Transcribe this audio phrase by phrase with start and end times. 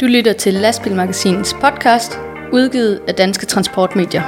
[0.00, 2.18] Du lytter til Lastbilmagasinets podcast,
[2.52, 4.22] udgivet af Danske Transportmedier.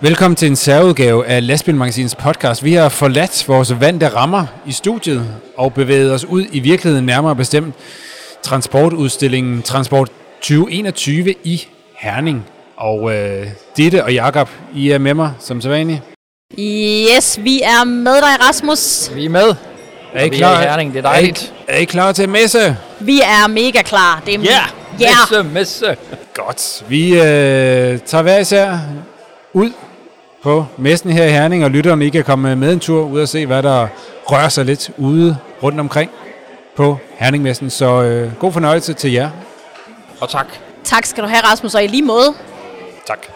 [0.00, 2.64] Velkommen til en særudgave af Lastbilmagasinets podcast.
[2.64, 7.36] Vi har forladt vores vante rammer i studiet og bevæget os ud i virkeligheden nærmere
[7.36, 7.74] bestemt
[8.42, 10.10] transportudstillingen Transport
[10.48, 11.66] 2021 i
[11.98, 12.44] Herning.
[12.76, 16.00] Og øh, Ditte og Jakob, I er med mig som sædvanligt.
[16.58, 19.10] Yes, vi er med dig, Rasmus.
[19.14, 19.54] Vi er med.
[20.14, 20.56] Er I vi klar?
[20.56, 21.54] er i Herning, det er dejligt.
[21.68, 22.76] Er I, er I klar til messe?
[23.00, 24.22] Vi er mega klar.
[24.26, 24.60] Det er Ja,
[25.00, 25.08] Ja.
[25.20, 25.96] messe, messe.
[26.34, 26.84] Godt.
[26.88, 27.18] Vi øh,
[27.98, 28.78] tager hver især
[29.52, 29.72] ud
[30.42, 33.28] på messen her i Herning, og lytterne I kan komme med en tur ud og
[33.28, 33.86] se, hvad der
[34.26, 36.10] rører sig lidt ude rundt omkring
[36.76, 37.70] på Herningmessen.
[37.70, 39.30] Så øh, god fornøjelse til jer.
[40.20, 40.46] Og tak.
[40.84, 42.34] Tak skal du have, Rasmus, og i lige måde.
[43.06, 43.26] Tak.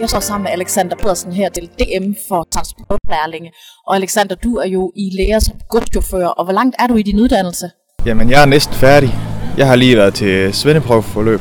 [0.00, 3.50] Jeg står sammen med Alexander Pedersen her til DM for transportlærlinge.
[3.86, 7.02] Og Alexander, du er jo i lærer som godschauffør, og hvor langt er du i
[7.02, 7.70] din uddannelse?
[8.06, 9.14] Jamen, jeg er næsten færdig.
[9.56, 11.40] Jeg har lige været til svendeprøveforløb.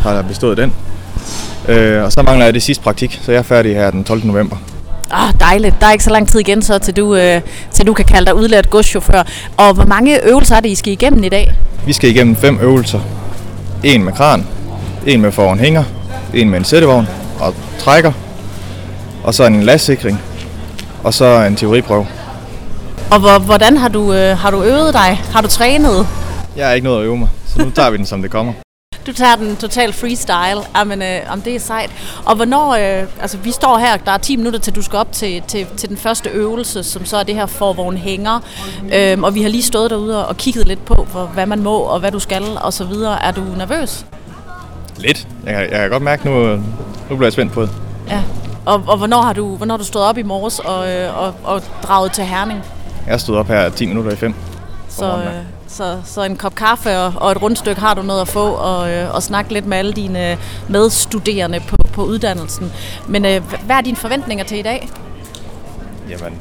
[0.00, 0.72] Har bestået den.
[1.68, 4.26] Øh, og så mangler jeg det sidste praktik, så jeg er færdig her den 12.
[4.26, 4.56] november.
[5.10, 5.74] Ah, dejligt.
[5.80, 7.40] Der er ikke så lang tid igen, så til du, øh,
[7.72, 9.22] til du kan kalde dig udlært godschauffør.
[9.56, 11.54] Og hvor mange øvelser er det, I skal igennem i dag?
[11.86, 13.00] Vi skal igennem fem øvelser.
[13.84, 14.46] En med kran,
[15.06, 15.84] en med foran hænger,
[16.34, 17.08] en med en sættevogn
[17.40, 18.12] og trækker,
[19.24, 20.20] og så en lastsikring,
[21.04, 22.06] og så en teoriprøve.
[23.10, 25.22] Og hvor, hvordan har du, øh, har du øvet dig?
[25.32, 26.06] Har du trænet?
[26.56, 28.52] Jeg har ikke noget at øve mig, så nu tager vi den, som det kommer.
[29.06, 30.60] Du tager den total freestyle.
[30.76, 31.90] Jamen, øh, om det er sejt.
[32.24, 35.12] Og hvornår, øh, altså vi står her, der er 10 minutter til du skal op
[35.12, 38.40] til, til, til den første øvelse, som så er det her forvogn hænger.
[38.94, 41.76] Øhm, og vi har lige stået derude og kigget lidt på, hvor, hvad man må
[41.78, 43.22] og hvad du skal og så videre.
[43.24, 44.06] Er du nervøs?
[44.96, 45.28] Lidt.
[45.44, 46.56] Jeg kan, jeg kan godt mærke, nu,
[47.10, 47.70] nu bliver jeg spændt på det.
[48.10, 48.22] Ja.
[48.66, 51.34] Og, og hvornår har du hvornår har du stået op i morges og, øh, og,
[51.44, 52.60] og draget til Herning?
[53.06, 54.34] Jeg stået op her 10 minutter i 5.
[54.88, 58.28] Så, øh, så, så en kop kaffe og, og et rundstykke har du noget at
[58.28, 62.72] få og, øh, og snakke lidt med alle dine medstuderende på, på uddannelsen.
[63.08, 64.88] Men øh, hvad er dine forventninger til i dag?
[66.08, 66.38] Jamen,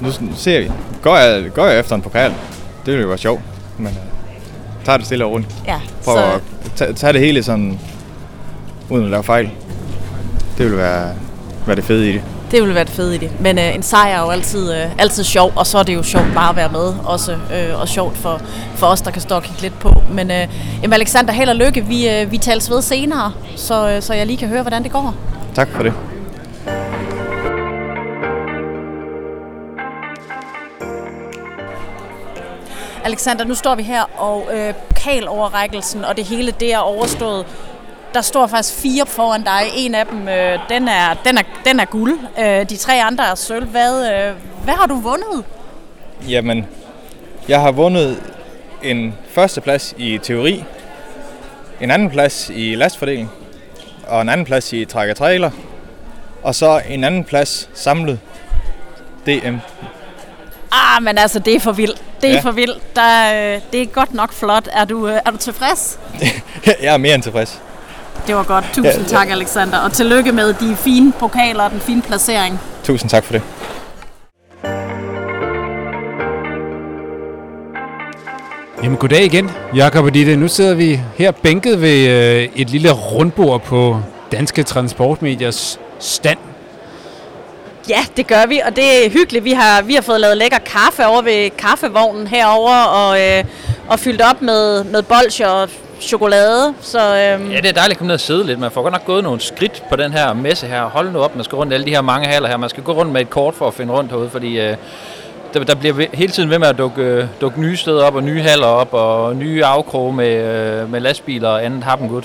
[0.00, 0.70] nu ser vi.
[1.02, 2.30] Går jeg, går jeg efter en pokal?
[2.30, 3.40] Det ville jo være sjovt,
[3.78, 5.54] men uh, tager det stille og roligt.
[5.66, 6.40] Ja, Prøv så, at
[6.76, 7.80] tage, tage det hele sådan,
[8.88, 9.50] uden at lave fejl.
[10.58, 11.14] Det vil være,
[11.66, 12.22] være det fede i det.
[12.50, 13.40] Det vil være det fede i det.
[13.40, 16.02] Men øh, en sejr er jo altid, øh, altid sjov, og så er det jo
[16.02, 17.32] sjovt bare at være med også.
[17.32, 18.40] Øh, og sjovt for,
[18.74, 20.02] for os, der kan stå og kigge lidt på.
[20.10, 20.48] Men øh,
[20.82, 21.84] jamen Alexander, held og lykke.
[21.84, 24.92] Vi, øh, vi tales ved senere, så, øh, så jeg lige kan høre, hvordan det
[24.92, 25.14] går.
[25.54, 25.92] Tak for det.
[33.04, 37.46] Alexander, nu står vi her, og øh, pokaloverrækkelsen og det hele, det er overstået.
[38.14, 39.60] Der står faktisk fire foran dig.
[39.76, 42.18] En af dem, øh, den, er, den, er, den er guld.
[42.38, 43.64] Øh, de tre andre er sølv.
[43.66, 44.32] Hvad, øh,
[44.64, 45.44] hvad har du vundet?
[46.28, 46.66] Jamen,
[47.48, 48.22] jeg har vundet
[48.82, 50.64] en førsteplads i teori,
[51.80, 53.30] en anden plads i lastfordeling,
[54.06, 55.50] og en anden plads i træk og trailer,
[56.42, 58.18] og så en anden plads samlet
[59.26, 59.56] DM.
[60.72, 62.02] Ah, men altså, det er for vildt.
[62.20, 62.40] Det er Ja.
[62.40, 62.96] for vildt.
[62.96, 64.68] Der, øh, det er godt nok flot.
[64.72, 65.98] Er du, øh, er du tilfreds?
[66.82, 67.62] jeg er mere end tilfreds.
[68.28, 68.64] Det var godt.
[68.74, 69.08] Tusind Ja.
[69.16, 69.78] tak, Alexander.
[69.78, 72.60] Og tillykke med de fine pokaler og den fine placering.
[72.84, 73.42] Tusind tak for det.
[78.82, 80.36] Jamen goddag igen, Jakob og Ditte.
[80.36, 84.00] Nu sidder vi her bænket ved øh, et lille rundbord på
[84.32, 86.38] Danske Transportmediers stand.
[87.88, 89.44] Ja, det gør vi, og det er hyggeligt.
[89.44, 93.44] Vi har, vi har fået lavet lækker kaffe over ved kaffevognen herover og, øh,
[93.88, 95.68] og fyldt op med, med bolsjer og
[96.00, 96.74] chokolade.
[96.80, 98.58] Så øh, Ja, det er dejligt at komme ned og sidde lidt.
[98.58, 100.82] Man får godt nok gået nogle skridt på den her messe her.
[100.84, 102.56] Hold nu op, man skal rundt alle de her mange haller her.
[102.56, 104.76] Man skal gå rundt med et kort for at finde rundt herude, fordi øh,
[105.54, 108.22] der, der bliver hele tiden ved med at dukke, øh, dukke nye steder op og
[108.22, 110.32] nye haller op og nye afkroge med,
[110.82, 112.22] øh, med lastbiler og andet happengud.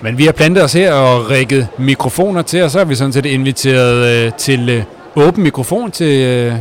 [0.00, 3.12] Men vi har plantet os her og rækket mikrofoner til, og så har vi sådan
[3.12, 4.82] set inviteret øh, til øh,
[5.16, 6.54] åben mikrofon til øh,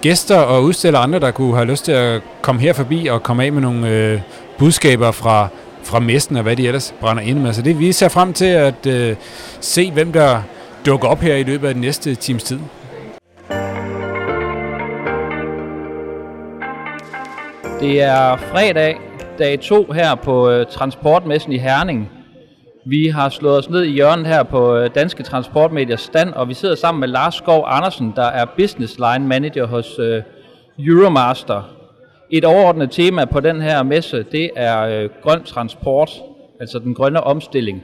[0.00, 3.44] gæster og udstillere andre, der kunne have lyst til at komme her forbi og komme
[3.44, 4.20] af med nogle øh,
[4.62, 5.48] budskaber fra,
[5.82, 7.52] fra messen og hvad de ellers brænder ind med.
[7.52, 9.16] Så det vi ser frem til at øh,
[9.60, 10.42] se, hvem der
[10.86, 12.58] dukker op her i løbet af den næste times tid.
[17.80, 18.96] Det er fredag,
[19.38, 22.10] dag 2 her på øh, Transportmessen i Herning.
[22.86, 26.54] Vi har slået os ned i hjørnet her på øh, Danske Transportmediers stand, og vi
[26.54, 30.22] sidder sammen med Lars Skov Andersen, der er Business Line Manager hos øh,
[30.78, 31.81] Euromaster.
[32.34, 36.10] Et overordnet tema på den her messe, det er øh, grøn transport,
[36.60, 37.82] altså den grønne omstilling.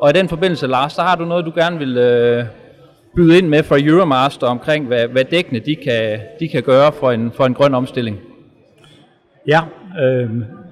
[0.00, 2.44] Og i den forbindelse, Lars, så har du noget, du gerne vil øh,
[3.16, 7.10] byde ind med fra Euromaster omkring, hvad, hvad dækkene de kan, de kan gøre for
[7.10, 8.18] en, for en grøn omstilling.
[9.46, 9.60] Ja,
[10.02, 10.30] øh,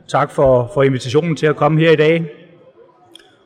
[0.09, 2.25] tak for, for invitationen til at komme her i dag.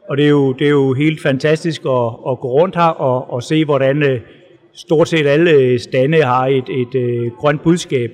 [0.08, 3.32] Og det er jo, det er jo helt fantastisk at, at gå rundt her og,
[3.32, 4.20] og se, hvordan øh,
[4.74, 8.10] stort set alle stande har et, et, et øh, grønt budskab.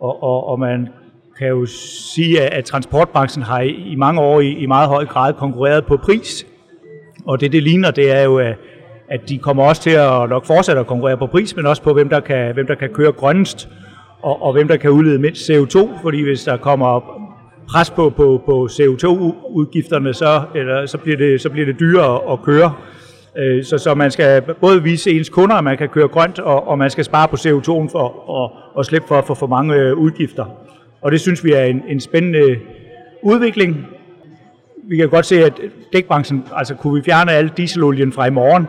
[0.00, 0.88] Og, og, og man
[1.38, 1.66] kan jo
[2.14, 5.86] sige, at, at transportbranchen har i, i mange år i, i meget høj grad konkurreret
[5.86, 6.46] på pris.
[7.26, 8.56] Og det, det ligner, det er jo, at,
[9.08, 11.92] at de kommer også til at nok fortsætte at konkurrere på pris, men også på,
[11.92, 13.68] hvem der kan, hvem der kan køre grønnest,
[14.22, 17.18] og, og hvem der kan udlede mindst CO2, fordi hvis der kommer
[17.68, 22.42] pres på, på, på CO2-udgifterne, så, eller, så, bliver det, så bliver det dyrere at
[22.42, 22.72] køre.
[23.38, 26.68] Øh, så, så man skal både vise ens kunder, at man kan køre grønt, og,
[26.68, 29.74] og man skal spare på CO2'en for og, og slippe for at få for mange
[29.74, 30.44] øh, udgifter.
[31.02, 32.56] Og det synes vi er en, en spændende
[33.22, 33.86] udvikling.
[34.88, 35.52] Vi kan godt se, at
[35.92, 38.66] dækbranchen, altså kunne vi fjerne al dieselolien fra i morgen,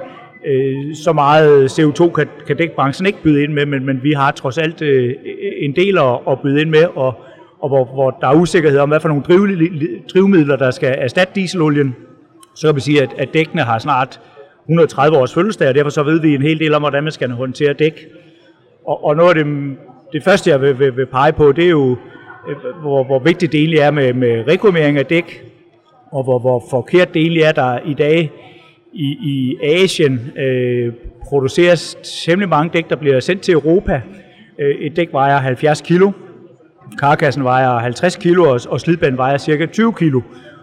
[0.47, 4.31] øh, så meget CO2 kan, kan dækbranchen ikke byde ind med, men, men vi har
[4.31, 5.15] trods alt øh,
[5.57, 7.13] en del at, at byde ind med, og
[7.61, 9.47] og hvor, hvor der er usikkerhed om, hvad for nogle driv,
[10.13, 11.95] drivmidler, der skal erstatte dieselolien,
[12.55, 14.21] så kan vi sige, at, at dækkene har snart
[14.69, 17.29] 130 års fødselsdag, og derfor så ved vi en hel del om, hvordan man skal
[17.29, 18.07] håndtere dæk.
[18.87, 19.77] Og, og noget af det,
[20.13, 21.97] det første, jeg vil, vil, vil pege på, det er jo,
[22.49, 25.43] øh, hvor, hvor vigtigt det egentlig er med, med rekommering af dæk,
[26.11, 28.31] og hvor, hvor forkert det egentlig er, der i dag
[28.93, 30.93] i, i Asien øh,
[31.29, 34.01] produceres temmelig mange dæk, der bliver sendt til Europa.
[34.59, 36.11] Øh, et dæk vejer 70 kilo,
[36.99, 40.21] karkassen vejer 50 kilo, og slidbanen vejer cirka 20 kilo.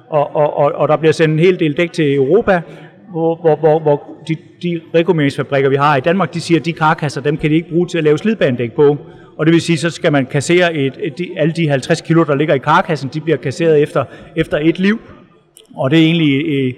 [0.09, 2.61] Og, og, og, og der bliver sendt en hel del dæk til Europa,
[3.11, 6.73] hvor, hvor, hvor, hvor de, de rekommenderingsfabrikker, vi har i Danmark, de siger, at de
[6.73, 8.97] karkasser, dem kan de ikke bruge til at lave slidbanedæk på.
[9.39, 12.25] Og det vil sige, så skal man kassere et, et, et, alle de 50 kilo,
[12.25, 14.05] der ligger i karkassen, de bliver kasseret efter,
[14.37, 15.01] efter et liv.
[15.77, 16.77] Og det er egentlig et,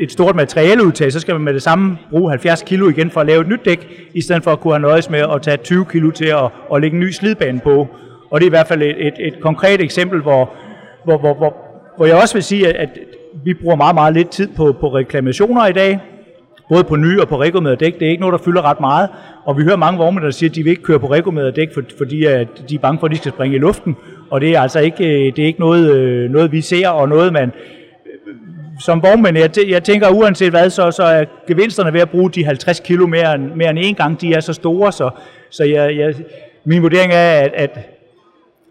[0.00, 3.26] et stort materialeudtag, så skal man med det samme bruge 70 kilo igen for at
[3.26, 5.84] lave et nyt dæk, i stedet for at kunne have nøjes med at tage 20
[5.84, 7.86] kilo til at, at lægge en ny slidbane på.
[8.30, 10.54] Og det er i hvert fald et, et, et konkret eksempel, hvor,
[11.04, 11.56] hvor, hvor, hvor,
[11.96, 12.88] hvor jeg også vil sige, at
[13.44, 16.00] vi bruger meget, meget lidt tid på, på reklamationer i dag,
[16.68, 17.98] både på nye og på rekommerede dæk.
[17.98, 19.08] Det er ikke noget, der fylder ret meget.
[19.44, 21.68] Og vi hører mange vognmænd, der siger, at de vil ikke køre på rekommerede dæk,
[21.98, 23.96] fordi at de er bange for, at de skal springe i luften.
[24.30, 27.08] Og det er altså ikke, øh, det er ikke noget, øh, noget, vi ser, og
[27.08, 27.52] noget, man
[28.06, 28.34] øh,
[28.80, 32.44] som vognmænd, jeg, jeg tænker uanset hvad, så, så er gevinsterne ved at bruge de
[32.44, 35.10] 50 kilo mere, mere end en gang, de er så store, så,
[35.50, 36.14] så jeg, jeg,
[36.64, 37.78] min vurdering er, at, at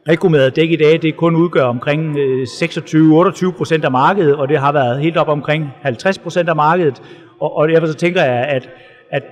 [0.09, 4.57] rekommenderet dæk i dag, det kun udgør omkring øh, 26-28 procent af markedet, og det
[4.57, 7.01] har været helt op omkring 50 procent af markedet.
[7.39, 8.69] Og, og derfor så tænker jeg, at,
[9.11, 9.23] at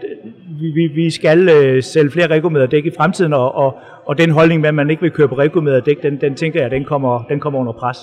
[0.61, 3.75] vi, vi skal øh, sælge flere rekommenderede dæk i fremtiden, og, og,
[4.05, 5.41] og den holdning med, at man ikke vil købe på
[5.85, 7.97] dæk, den, den tænker jeg, den kommer, den kommer under pres.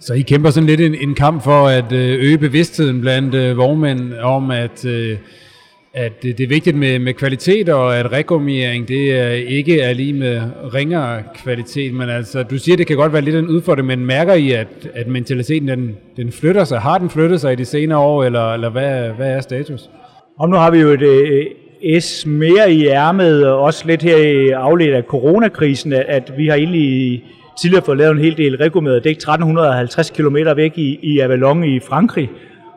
[0.00, 3.56] Så I kæmper sådan lidt en, en kamp for at øh, øge bevidstheden blandt øh,
[3.56, 4.86] vognmænd om, at
[5.94, 10.12] at det, er vigtigt med, med kvalitet, og at regummering det er ikke er lige
[10.12, 10.42] med
[10.74, 14.34] ringere kvalitet, men altså, du siger, det kan godt være lidt en udfordring, men mærker
[14.34, 16.80] I, at, at mentaliteten, den, den flytter sig?
[16.80, 19.90] Har den flyttet sig i de senere år, eller, eller hvad, hvad er status?
[20.38, 21.46] Om nu har vi jo et øh,
[22.00, 26.54] S mere i ærmet, og også lidt her i afledt af coronakrisen, at, vi har
[26.54, 27.24] egentlig
[27.60, 31.80] tidligere fået lavet en hel del regummeret dæk 1350 km væk i, i Avalon i
[31.80, 32.30] Frankrig,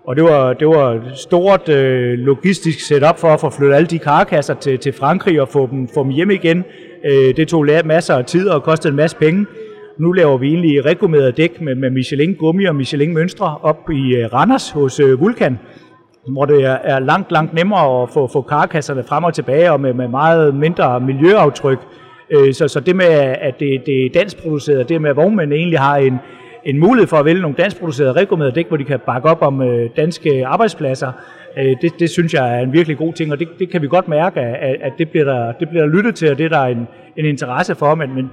[0.07, 3.87] og det var, det var et stort øh, logistisk setup for at få flyttet alle
[3.87, 6.63] de karkasser til, til Frankrig og få dem, få dem hjem igen.
[7.05, 9.45] Øh, det tog masser af tid og kostede en masse penge.
[9.99, 14.15] Nu laver vi egentlig rekommenderet dæk med, med Michelin gummi og Michelin mønstre op i
[14.15, 15.59] øh, Randers hos øh, Vulkan,
[16.27, 19.81] hvor det er, er langt, langt nemmere at få, få karkasserne frem og tilbage og
[19.81, 21.79] med, med meget mindre miljøaftryk.
[22.29, 23.05] Øh, så, så det med,
[23.41, 26.19] at det, det er dansk produceret, det med, at vognmændene egentlig har en,
[26.65, 29.61] en mulighed for at vælge nogle danskproducerede rekommenderede dæk, hvor de kan bakke op om
[29.61, 31.11] øh, danske arbejdspladser.
[31.57, 33.87] Øh, det, det synes jeg er en virkelig god ting, og det, det kan vi
[33.87, 36.49] godt mærke, at, at det, bliver der, det bliver der lyttet til, og det er
[36.49, 38.31] der en, en interesse for, men, men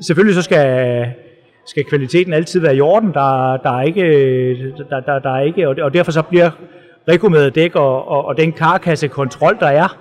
[0.00, 1.06] selvfølgelig så skal,
[1.66, 3.14] skal kvaliteten altid være i orden.
[3.14, 6.50] Der, der er ikke, der, der, der er ikke og, og derfor så bliver
[7.08, 9.98] rekommenderede dæk og, og, og den karkassekontrol, der er,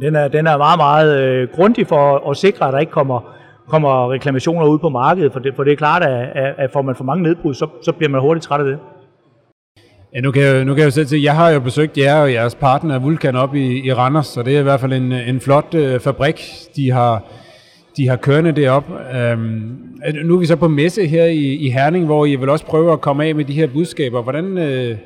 [0.00, 2.92] den er, den er meget, meget øh, grundig for at, at sikre, at der ikke
[2.92, 3.36] kommer
[3.68, 6.94] kommer reklamationer ud på markedet, for det, for det er klart, at, at får man
[6.94, 8.78] for mange nedbrud, så, så bliver man hurtigt træt af det.
[10.14, 12.20] Ja, nu kan, jeg, nu kan jeg jo selv se, jeg har jo besøgt jer
[12.20, 15.12] og jeres partner Vulkan op i, i Randers, så det er i hvert fald en,
[15.12, 16.42] en flot øh, fabrik,
[16.76, 17.22] de har,
[17.96, 18.84] de har kørende derop.
[19.14, 19.78] Øhm,
[20.24, 22.92] nu er vi så på messe her i, i Herning, hvor I vil også prøve
[22.92, 24.22] at komme af med de her budskaber.
[24.22, 24.96] Hvordan, øh,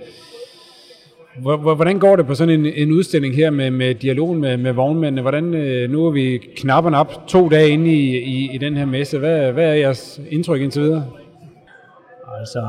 [1.38, 5.22] Hvordan går det på sådan en, en udstilling her med, med dialogen med, med vognmændene?
[5.22, 8.87] Hvordan, øh, nu er vi knapperne op to dage inde i, i, i den her
[8.87, 9.18] messe.
[9.18, 11.04] Hvad, hvad er jeres indtryk indtil videre?
[12.40, 12.62] Altså,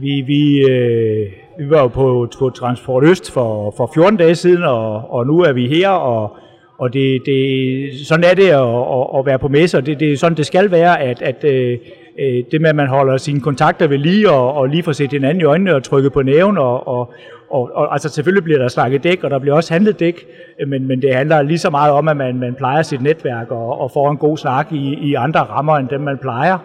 [0.00, 1.26] vi, vi, øh,
[1.58, 5.40] vi var jo på, på Transport Øst for, for 14 dage siden, og, og nu
[5.40, 6.36] er vi her, og,
[6.78, 9.80] og det, det, sådan er det at, at, være på messer.
[9.80, 11.78] Det, det er sådan, det skal være, at, at øh,
[12.18, 15.10] øh, det med, at man holder sine kontakter ved lige, og, og lige får set
[15.10, 17.12] hinanden i øjnene og trykket på næven, og, og,
[17.50, 20.26] og, og altså selvfølgelig bliver der snakket dæk, og der bliver også handlet dæk,
[20.66, 23.80] men, men det handler lige så meget om, at man, man plejer sit netværk og,
[23.80, 26.58] og får en god snak i, i andre rammer, end dem man plejer.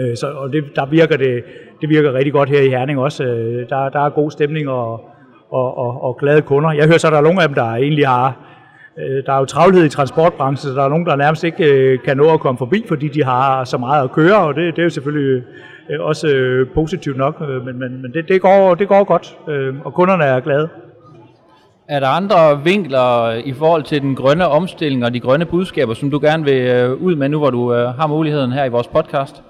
[0.00, 1.44] Øh, så, og det, der virker det,
[1.80, 3.24] det virker rigtig godt her i Herning også.
[3.24, 5.00] Øh, der, der er god stemning og,
[5.50, 6.72] og, og, og glade kunder.
[6.72, 8.48] Jeg hører så, at der er nogle af dem, der egentlig har
[8.98, 11.98] øh, der er jo travlhed i transportbranchen, så der er nogen, der nærmest ikke øh,
[12.04, 14.78] kan nå at komme forbi, fordi de har så meget at køre, og det, det
[14.78, 15.42] er jo selvfølgelig
[16.00, 16.28] også
[16.74, 19.38] positivt nok, men, men, men det, det, går, det går godt,
[19.84, 20.68] og kunderne er glade.
[21.88, 26.10] Er der andre vinkler i forhold til den grønne omstilling og de grønne budskaber, som
[26.10, 29.42] du gerne vil ud med nu, hvor du har muligheden her i vores podcast?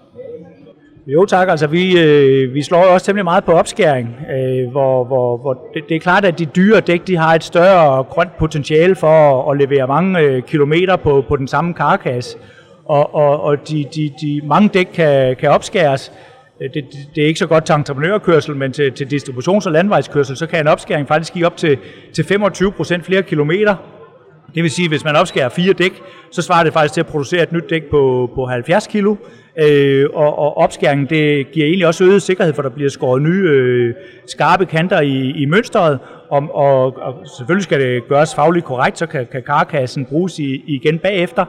[1.10, 5.36] Jo tak, altså vi, øh, vi slår også temmelig meget på opskæring, øh, hvor, hvor,
[5.36, 8.94] hvor det, det er klart, at de dyre dæk de har et større grønt potentiale
[8.94, 12.38] for at, at levere mange øh, kilometer på, på den samme karkasse,
[12.88, 16.12] og, og, og de, de, de mange dæk kan, kan opskæres.
[16.60, 19.72] Øh, det, det, det er ikke så godt til entreprenørkørsel, men til, til distributions- og
[19.72, 21.78] landvejskørsel, så kan en opskæring faktisk give op til,
[22.12, 23.76] til 25 procent flere kilometer.
[24.54, 27.06] Det vil sige, at hvis man opskærer fire dæk, så svarer det faktisk til at
[27.06, 29.16] producere et nyt dæk på, på 70 kilo.
[29.60, 33.48] Øh, og, og opskæringen det giver egentlig også øget sikkerhed, for der bliver skåret nye
[33.48, 33.94] øh,
[34.26, 35.98] skarpe kanter i, i mønstret,
[36.30, 40.62] og, og, og selvfølgelig skal det gøres fagligt korrekt, så kan, kan karkassen bruges i,
[40.66, 41.44] igen bagefter.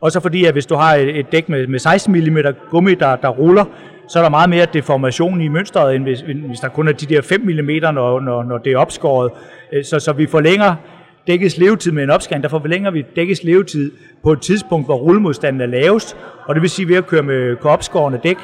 [0.00, 2.38] Og så fordi, at hvis du har et, dæk med, med 16 mm
[2.70, 3.64] gummi, der, der ruller,
[4.08, 7.06] så er der meget mere deformation i mønstret, end hvis, hvis der kun er de
[7.06, 9.30] der 5 mm, når, når, når det er opskåret.
[9.72, 10.74] Øh, så, så vi forlænger
[11.26, 13.92] dækkets levetid med en opskæring, der forlænger vi dækkets levetid
[14.22, 16.16] på et tidspunkt, hvor rullemodstanden er lavest,
[16.46, 18.36] og det vil sige, at ved at køre med opskårende dæk,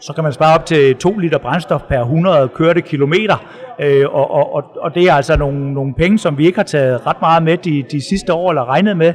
[0.00, 3.36] så kan man spare op til 2 liter brændstof per 100 kørte kilometer,
[3.80, 7.06] øh, og, og, og det er altså nogle, nogle penge, som vi ikke har taget
[7.06, 9.14] ret meget med de, de sidste år, eller regnet med,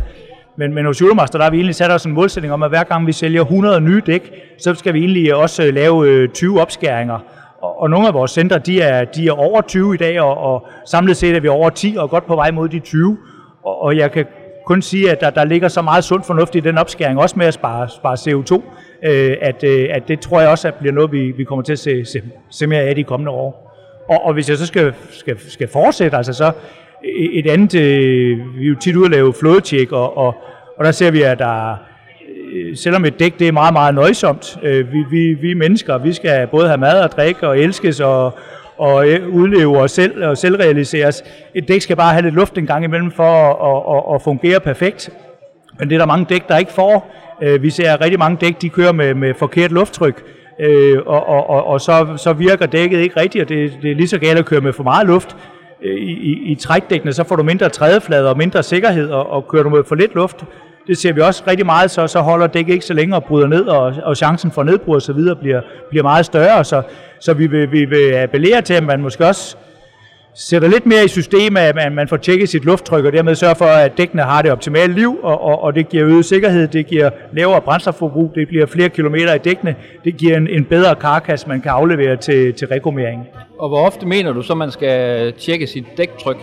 [0.58, 2.84] men, men hos Euromaster, der har vi egentlig sat os en målsætning om, at hver
[2.84, 6.62] gang vi sælger 100 nye dæk, så skal vi egentlig også øh, lave øh, 20
[6.62, 7.20] opskæringer
[7.62, 10.38] og, og nogle af vores centre, de er, de er over 20 i dag, og,
[10.38, 13.18] og samlet set er vi over 10 og godt på vej mod de 20.
[13.64, 14.26] Og, og jeg kan
[14.66, 17.46] kun sige, at der, der ligger så meget sund fornuft i den opskæring, også med
[17.46, 18.64] at spare, spare CO2,
[19.10, 21.74] øh, at, øh, at det tror jeg også at bliver noget, vi, vi kommer til
[21.74, 23.66] at se, se, se mere af de kommende år.
[24.10, 26.52] Og, og hvis jeg så skal, skal, skal fortsætte, altså så
[27.34, 30.36] et andet, øh, vi er jo tit ude at lave flådetjek, og, og,
[30.78, 31.78] og der ser vi, at der
[32.56, 34.58] Øh, selvom et dæk det er meget, meget nøjsomt.
[34.64, 38.34] Øh, vi, vi, vi mennesker, vi skal både have mad og drikke og elskes og,
[38.78, 41.24] og øh, udleve os selv og selvrealiseres.
[41.56, 44.60] Et dæk skal bare have lidt luft en gang imellem for at, at, at fungere
[44.60, 45.10] perfekt.
[45.80, 47.16] Men det er der mange dæk, der ikke får.
[47.44, 50.24] Øh, vi ser rigtig mange dæk, de kører med, med forkert lufttryk,
[50.60, 53.96] øh, og, og, og, og så, så virker dækket ikke rigtigt, og det, det er
[53.96, 55.36] lige så galt at køre med for meget luft.
[55.86, 59.48] Øh, I, i, i trækdækkene, så får du mindre trædeflader og mindre sikkerhed, og, og
[59.48, 60.46] kører du med for lidt luft,
[60.88, 63.48] det ser vi også rigtig meget, så, så holder dækket ikke så længe og bryder
[63.48, 66.64] ned, og, og chancen for nedbrud og så videre bliver, bliver meget større.
[66.64, 66.82] Så,
[67.20, 69.58] så vi, vil, vi vil appellere til, at man måske også
[70.36, 73.66] sætter lidt mere i systemet, at man får tjekket sit lufttryk, og dermed sørger for,
[73.66, 77.10] at dækkene har det optimale liv, og, og, og det giver øget sikkerhed, det giver
[77.34, 81.62] lavere brændstofforbrug, det bliver flere kilometer i dækkene, det giver en, en bedre karkas, man
[81.62, 83.28] kan aflevere til, til rekommering.
[83.60, 86.38] Og hvor ofte mener du så, man skal tjekke sit dæktryk?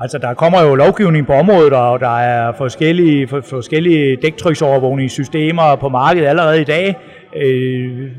[0.00, 5.88] Altså, der kommer jo lovgivning på området, og der er forskellige, for, forskellige dæktryksovervågningssystemer på
[5.88, 6.96] markedet allerede i dag.
[7.36, 8.10] Øh,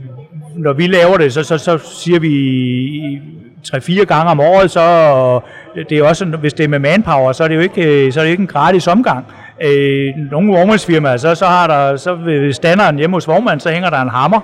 [0.55, 3.21] når vi laver det, så, så, så siger vi
[3.75, 4.81] 3-4 gange om året, så
[5.89, 8.19] det er også, hvis det er med manpower, så er det jo ikke, øh, så
[8.19, 9.25] er det ikke en gratis omgang.
[9.63, 13.89] Øh, nogle vognmandsfirmaer, så, så har der, så ved standeren hjemme hos vognmanden, så hænger
[13.89, 14.41] der en hammer,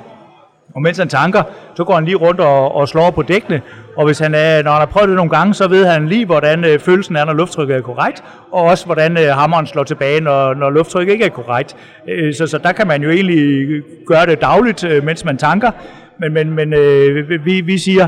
[0.75, 1.43] og mens han tanker,
[1.75, 3.61] så går han lige rundt og, og slår på dækkene.
[3.97, 6.25] Og hvis han, er, når han har prøvet det nogle gange, så ved han lige,
[6.25, 10.21] hvordan øh, følelsen er, når lufttrykket er korrekt, og også hvordan øh, hammeren slår tilbage,
[10.21, 11.75] når, når lufttrykket ikke er korrekt.
[12.09, 13.67] Øh, så, så der kan man jo egentlig
[14.07, 15.71] gøre det dagligt, øh, mens man tanker.
[16.19, 18.07] Men, men, men øh, vi, vi siger,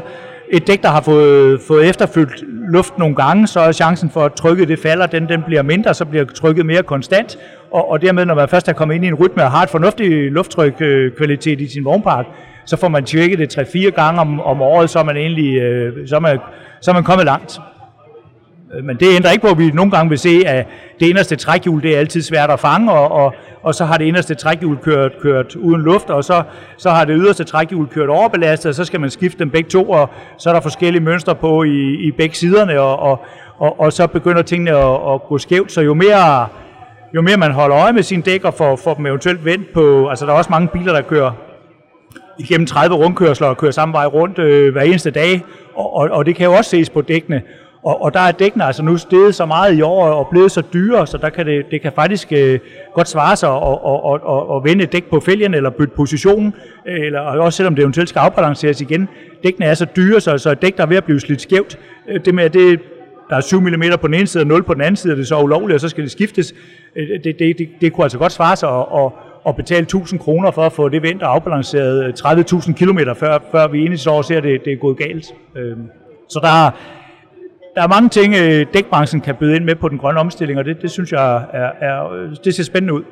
[0.49, 4.33] et dæk, der har fået, fået efterfyldt luft nogle gange, så er chancen for, at
[4.33, 7.37] trykket det falder, den, den bliver mindre, så bliver trykket mere konstant,
[7.71, 9.69] og, og dermed, når man først er kommet ind i en rytme og har et
[9.69, 12.25] fornuftigt lufttrykkvalitet i sin vognpark,
[12.65, 16.07] så får man tjekket det 3-4 gange om, om året, så er man egentlig øh,
[16.07, 16.39] så er man,
[16.81, 17.59] så er man kommet langt.
[18.73, 20.67] Øh, men det ændrer ikke på, at vi nogle gange vil se, at
[20.99, 24.05] det inderste trækhjul, det er altid svært at fange, og, og, og så har det
[24.05, 26.43] inderste trækhjul kørt, kørt uden luft, og så,
[26.77, 29.89] så har det yderste trækhjul kørt overbelastet, og så skal man skifte dem begge to,
[29.89, 33.19] og så er der forskellige mønstre på i, i begge siderne, og, og,
[33.57, 36.47] og, og så begynder tingene at, at gå skævt, så jo mere,
[37.15, 40.07] jo mere man holder øje med sine dæk og får, får dem eventuelt vendt på,
[40.09, 41.31] altså der er også mange biler, der kører
[42.39, 45.43] igennem 30 rundkørsler og kører samme vej rundt øh, hver eneste dag,
[45.75, 47.41] og, og, og det kan jo også ses på dækkene.
[47.85, 50.63] Og, og der er dækkene altså nu steget så meget i år og blevet så
[50.73, 52.59] dyre, så der kan det, det kan faktisk øh,
[52.93, 55.93] godt svare sig at og, og, og, og vende et dæk på fælgen eller bytte
[55.95, 56.53] position,
[56.87, 59.09] øh, eller også selvom det eventuelt skal afbalanceres igen.
[59.43, 61.79] Dækkene er så dyre, så, så et dæk, der er ved at blive slidt skævt,
[62.09, 62.79] øh, det med, at det,
[63.29, 65.17] der er 7 mm på den ene side og 0 på den anden side, og
[65.17, 66.53] det er så ulovligt, og så skal det skiftes.
[66.95, 69.11] Øh, det, det, det, det kunne altså godt svare sig at, at,
[69.47, 73.67] at betale 1000 kroner for at få det vendt og afbalanceret 30.000 km, før, før
[73.67, 75.25] vi eneste år ser, at det, det er gået galt.
[76.29, 76.71] Så der,
[77.75, 80.65] der er mange ting, øh, dækbranchen kan byde ind med på den grønne omstilling, og
[80.65, 83.03] det, det synes jeg er, er, øh, det ser spændende ud.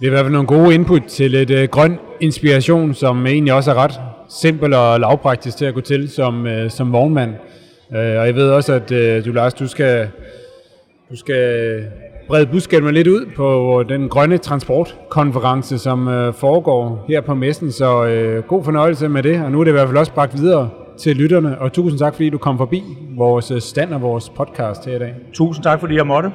[0.00, 3.52] Det er i hvert fald nogle gode input til et øh, grøn inspiration, som egentlig
[3.52, 7.30] også er ret simpel og lavpraktisk til at gå til som, øh, som vognmand.
[7.92, 10.08] Øh, og jeg ved også, at øh, du Lars, du skal,
[11.10, 11.84] du skal
[12.26, 17.72] brede budskabet lidt ud på den grønne transportkonference, som øh, foregår her på messen.
[17.72, 20.38] Så øh, god fornøjelse med det, og nu er det i hvert fald også bragt
[20.38, 20.68] videre
[21.00, 22.82] til lytterne, og tusind tak, fordi du kom forbi
[23.16, 25.14] vores stand og vores podcast her i dag.
[25.32, 26.32] Tusind tak, fordi jeg måtte.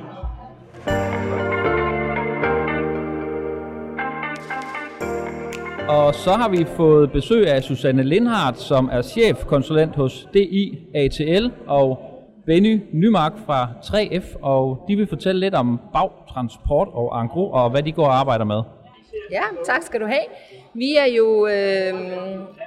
[5.90, 11.46] Og så har vi fået besøg af Susanne Lindhardt, som er chefkonsulent hos DI ATL,
[11.68, 12.00] og
[12.46, 17.84] Benny Nymark fra 3F, og de vil fortælle lidt om bagtransport og angro, og hvad
[17.84, 18.62] de går og arbejder med.
[19.32, 20.24] Ja, tak skal du have.
[20.76, 21.94] Vi er jo øh,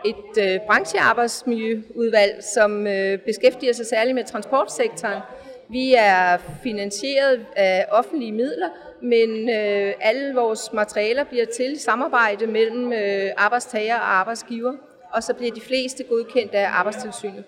[0.04, 5.20] et øh, branchearbejdsmiljøudvalg, som øh, beskæftiger sig særligt med transportsektoren.
[5.68, 8.68] Vi er finansieret af offentlige midler,
[9.02, 14.72] men øh, alle vores materialer bliver til i samarbejde mellem øh, arbejdstager og arbejdsgiver,
[15.12, 17.44] og så bliver de fleste godkendt af arbejdstilsynet.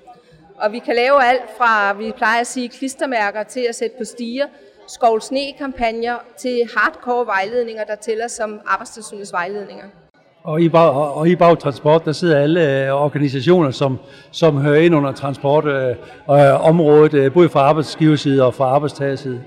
[0.56, 4.04] Og vi kan lave alt fra, vi plejer at sige, klistermærker til at sætte på
[4.04, 4.46] stiger,
[4.88, 5.20] skov
[5.58, 9.84] kampagner til hardcore vejledninger, der tæller som arbejdstilsynets vejledninger.
[10.42, 13.98] Og i, bag, og i bagtransport, der sidder alle øh, organisationer, som,
[14.30, 19.44] som hører ind under transportområdet, øh, øh, både fra arbejdsgiverside og fra arbejdstagerside.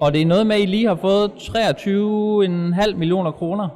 [0.00, 3.68] Og det er noget med, at I lige har fået 23,5 millioner kroner?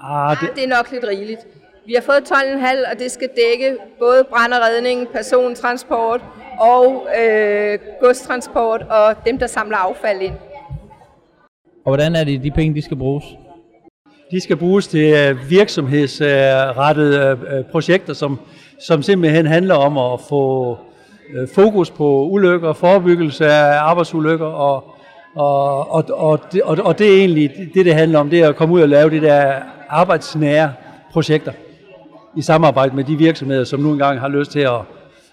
[0.00, 0.42] Ah, det...
[0.42, 1.40] Ja, det er nok lidt rigeligt.
[1.86, 6.20] Vi har fået 12,5, og det skal dække både brand og redning, persontransport
[6.60, 10.34] og øh, godstransport og dem, der samler affald ind.
[11.84, 13.24] Og hvordan er det, de penge, de skal bruges?
[14.32, 18.40] De skal bruges til øh, virksomhedsrettede øh, øh, projekter, som,
[18.86, 20.76] som simpelthen handler om at få
[21.54, 24.84] fokus på ulykker, forebyggelse af arbejdsulykker, og,
[25.34, 28.48] og, og, og, det, og, og det er egentlig det, det handler om, det er
[28.48, 29.54] at komme ud og lave det der
[29.88, 30.72] arbejdsnære
[31.12, 31.52] projekter
[32.36, 34.80] i samarbejde med de virksomheder, som nu engang har lyst til at,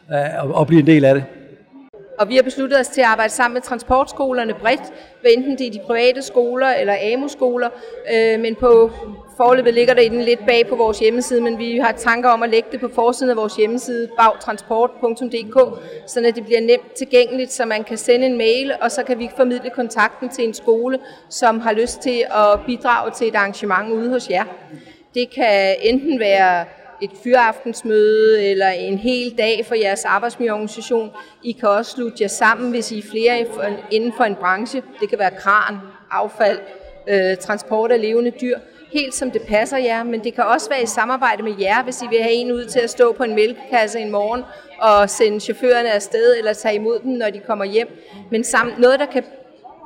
[0.09, 1.23] at, at blive en del af det.
[2.19, 4.82] Og vi har besluttet os til at arbejde sammen med transportskolerne bredt,
[5.21, 7.69] hvad enten det er de private skoler eller AMU-skoler,
[8.13, 8.91] øh, men på
[9.38, 12.49] forløbet ligger der den lidt bag på vores hjemmeside, men vi har tanker om at
[12.49, 17.84] lægge det på forsiden af vores hjemmeside, bagtransport.dk, så det bliver nemt tilgængeligt, så man
[17.84, 21.73] kan sende en mail, og så kan vi formidle kontakten til en skole, som har
[21.73, 24.43] lyst til at bidrage til et arrangement ude hos jer.
[25.13, 26.65] Det kan enten være
[27.01, 31.12] et fyraftensmøde eller en hel dag for jeres arbejdsmiljøorganisation.
[31.43, 33.45] I kan også slutte jer sammen, hvis I er flere
[33.91, 34.83] inden for en branche.
[34.99, 35.77] Det kan være kran,
[36.12, 36.59] affald,
[37.07, 38.57] øh, transport af levende dyr.
[38.91, 42.01] Helt som det passer jer, men det kan også være i samarbejde med jer, hvis
[42.01, 44.43] I vil have en ud til at stå på en mælkekasse en morgen
[44.81, 47.88] og sende chaufførerne afsted eller tage imod dem, når de kommer hjem.
[48.31, 49.23] Men sammen, noget, der kan,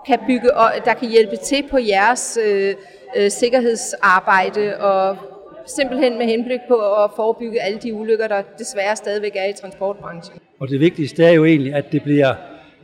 [0.08, 0.50] kan bygge
[0.86, 2.76] der kan hjælpe til på jeres øh,
[3.16, 5.18] øh, sikkerhedsarbejde og
[5.66, 10.40] simpelthen med henblik på at forebygge alle de ulykker, der desværre stadigvæk er i transportbranchen.
[10.60, 12.34] Og det vigtigste er jo egentlig, at det bliver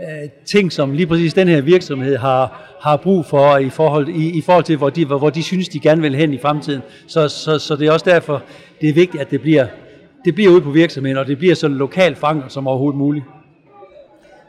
[0.01, 4.37] øh, ting, som lige præcis den her virksomhed har, har brug for i forhold, i,
[4.37, 6.81] i forhold til, hvor de, hvor de synes, de gerne vil hen i fremtiden.
[7.07, 8.43] Så, så, så det er også derfor,
[8.81, 9.67] det er vigtigt, at det bliver,
[10.25, 13.25] det bliver ude på virksomheden, og det bliver så lokalt forankret som overhovedet muligt.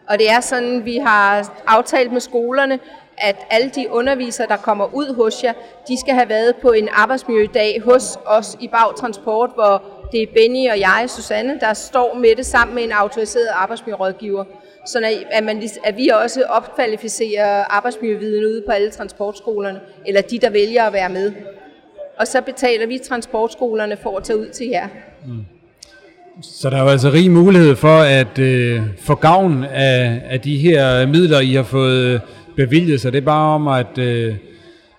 [0.08, 2.78] Og det er sådan, vi har aftalt med skolerne,
[3.20, 5.52] at alle de undervisere, der kommer ud hos jer,
[5.88, 10.70] de skal have været på en arbejdsmiljødag hos os i Bagtransport, hvor det er Benny
[10.70, 14.44] og jeg, Susanne, der står med det sammen med en autoriseret arbejdsmiljørådgiver.
[14.87, 20.50] Så at, man, at vi også opkvalificerer arbejdsmiljøviden ude på alle transportskolerne, eller de, der
[20.50, 21.33] vælger at være med.
[22.18, 24.88] Og så betaler vi transportskolerne for at tage ud til jer.
[25.26, 25.44] Mm.
[26.42, 30.56] Så der er jo altså rig mulighed for at øh, få gavn af, af de
[30.56, 32.20] her midler, I har fået
[32.64, 34.35] bevilget, så det er bare om at, øh,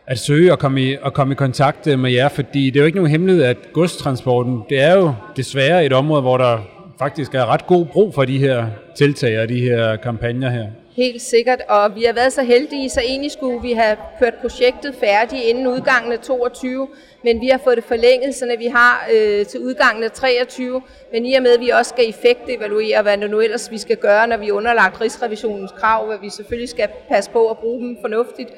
[0.08, 2.80] at søge og komme, i, og komme i kontakt øh, med jer, fordi det er
[2.80, 6.58] jo ikke nogen hemmelighed, at godstransporten, det er jo desværre et område, hvor der
[7.00, 8.65] faktisk er ret god brug for de her
[8.97, 10.67] tiltag og de her kampagner her.
[10.95, 14.95] Helt sikkert, og vi har været så heldige, så egentlig skulle vi have kørt projektet
[14.99, 16.88] færdigt inden udgangen af 22,
[17.23, 21.25] men vi har fået det forlænget, så vi har øh, til udgangen af 23, men
[21.25, 24.27] i og med, at vi også skal effektevaluere, hvad det nu ellers vi skal gøre,
[24.27, 27.97] når vi er underlagt Rigsrevisionens krav, hvad vi selvfølgelig skal passe på at bruge dem
[28.01, 28.49] fornuftigt,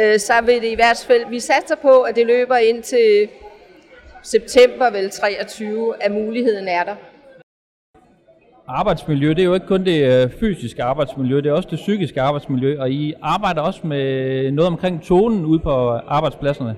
[0.00, 3.28] øh, så vil det i hvert fald, vi satser på, at det løber ind til
[4.22, 7.11] september vel 23, at muligheden er der
[8.78, 12.20] arbejdsmiljø, det er jo ikke kun det øh, fysiske arbejdsmiljø, det er også det psykiske
[12.20, 14.06] arbejdsmiljø, og I arbejder også med
[14.52, 15.70] noget omkring tonen ude på
[16.08, 16.76] arbejdspladserne.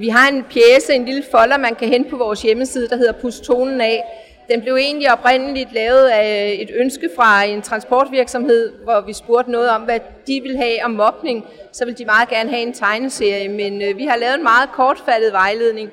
[0.00, 3.12] Vi har en pjæse, en lille folder, man kan hente på vores hjemmeside, der hedder
[3.12, 4.02] Pus tonen af.
[4.50, 9.70] Den blev egentlig oprindeligt lavet af et ønske fra en transportvirksomhed, hvor vi spurgte noget
[9.70, 11.44] om, hvad de vil have om mobning.
[11.72, 14.68] Så ville de meget gerne have en tegneserie, men øh, vi har lavet en meget
[14.72, 15.90] kortfattet vejledning,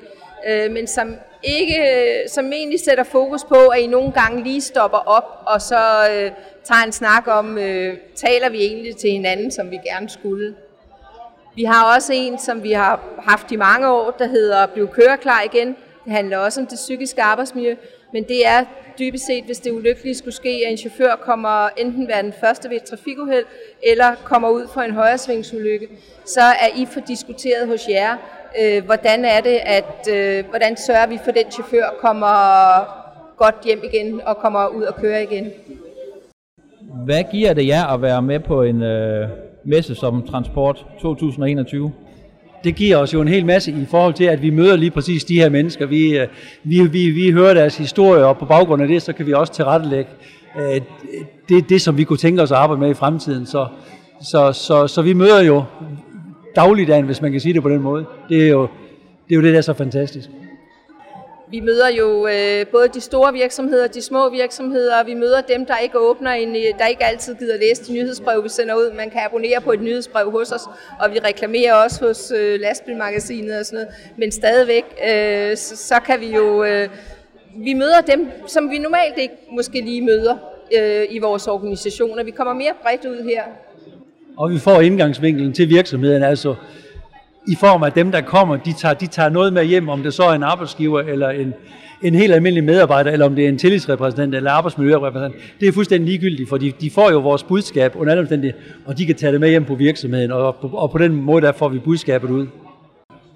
[0.48, 4.60] øh, men som ikke, øh, som egentlig sætter fokus på, at I nogle gange lige
[4.60, 6.30] stopper op, og så øh,
[6.64, 10.54] tager en snak om, øh, taler vi egentlig til hinanden, som vi gerne skulle.
[11.56, 15.42] Vi har også en, som vi har haft i mange år, der hedder Bliv køreklar
[15.42, 15.76] igen.
[16.04, 17.76] Det handler også om det psykiske arbejdsmiljø,
[18.12, 18.64] men det er
[18.98, 22.70] dybest set, hvis det ulykkelige skulle ske, at en chauffør kommer enten være den første
[22.70, 23.44] ved et trafikuheld,
[23.82, 25.88] eller kommer ud for en højresvingsulykke,
[26.24, 28.16] så er I for diskuteret hos jer,
[28.60, 32.34] øh, hvordan er det, at øh, hvordan sørger vi for, at den chauffør kommer
[33.36, 35.50] godt hjem igen og kommer ud og kører igen.
[37.04, 39.28] Hvad giver det jer at være med på en øh,
[39.64, 41.92] messe som Transport 2021?
[42.64, 45.24] det giver os jo en hel masse i forhold til, at vi møder lige præcis
[45.24, 45.86] de her mennesker.
[45.86, 46.28] Vi, øh,
[46.64, 49.52] vi, vi, vi hører deres historie, og på baggrund af det, så kan vi også
[49.52, 50.10] tilrettelægge
[50.58, 50.80] øh,
[51.48, 53.46] det, det, som vi kunne tænke os at arbejde med i fremtiden.
[53.46, 53.66] Så,
[54.22, 55.64] så, så, så vi møder jo
[56.56, 58.04] dagligdagen, hvis man kan sige det på den måde.
[58.28, 58.68] Det er jo
[59.28, 60.28] det, er jo det der er så fantastisk.
[61.50, 65.40] Vi møder jo øh, både de store virksomheder og de små virksomheder, og vi møder
[65.40, 68.74] dem, der ikke åbner en, øh, der ikke altid gider læse de nyhedsbrev, vi sender
[68.74, 68.92] ud.
[68.96, 70.62] Man kan abonnere på et nyhedsbrev hos os,
[71.00, 73.94] og vi reklamerer også hos øh, lastbilmagasinet og sådan noget.
[74.16, 76.64] Men stadigvæk, øh, så, så kan vi jo...
[76.64, 76.88] Øh,
[77.56, 80.36] vi møder dem, som vi normalt ikke måske lige møder
[80.78, 82.24] øh, i vores organisationer.
[82.24, 83.42] Vi kommer mere bredt ud her.
[84.42, 86.54] Og vi får indgangsvinkelen til virksomheden, altså
[87.48, 90.14] i form af dem, der kommer, de tager, de tager noget med hjem, om det
[90.14, 91.54] så er en arbejdsgiver eller en,
[92.02, 95.34] en helt almindelig medarbejder, eller om det er en tillidsrepræsentant eller arbejdsmiljørepræsentant.
[95.60, 98.98] Det er fuldstændig ligegyldigt, for de, de får jo vores budskab under alle omstændigheder, og
[98.98, 101.68] de kan tage det med hjem på virksomheden, og, og på den måde der får
[101.68, 102.46] vi budskabet ud.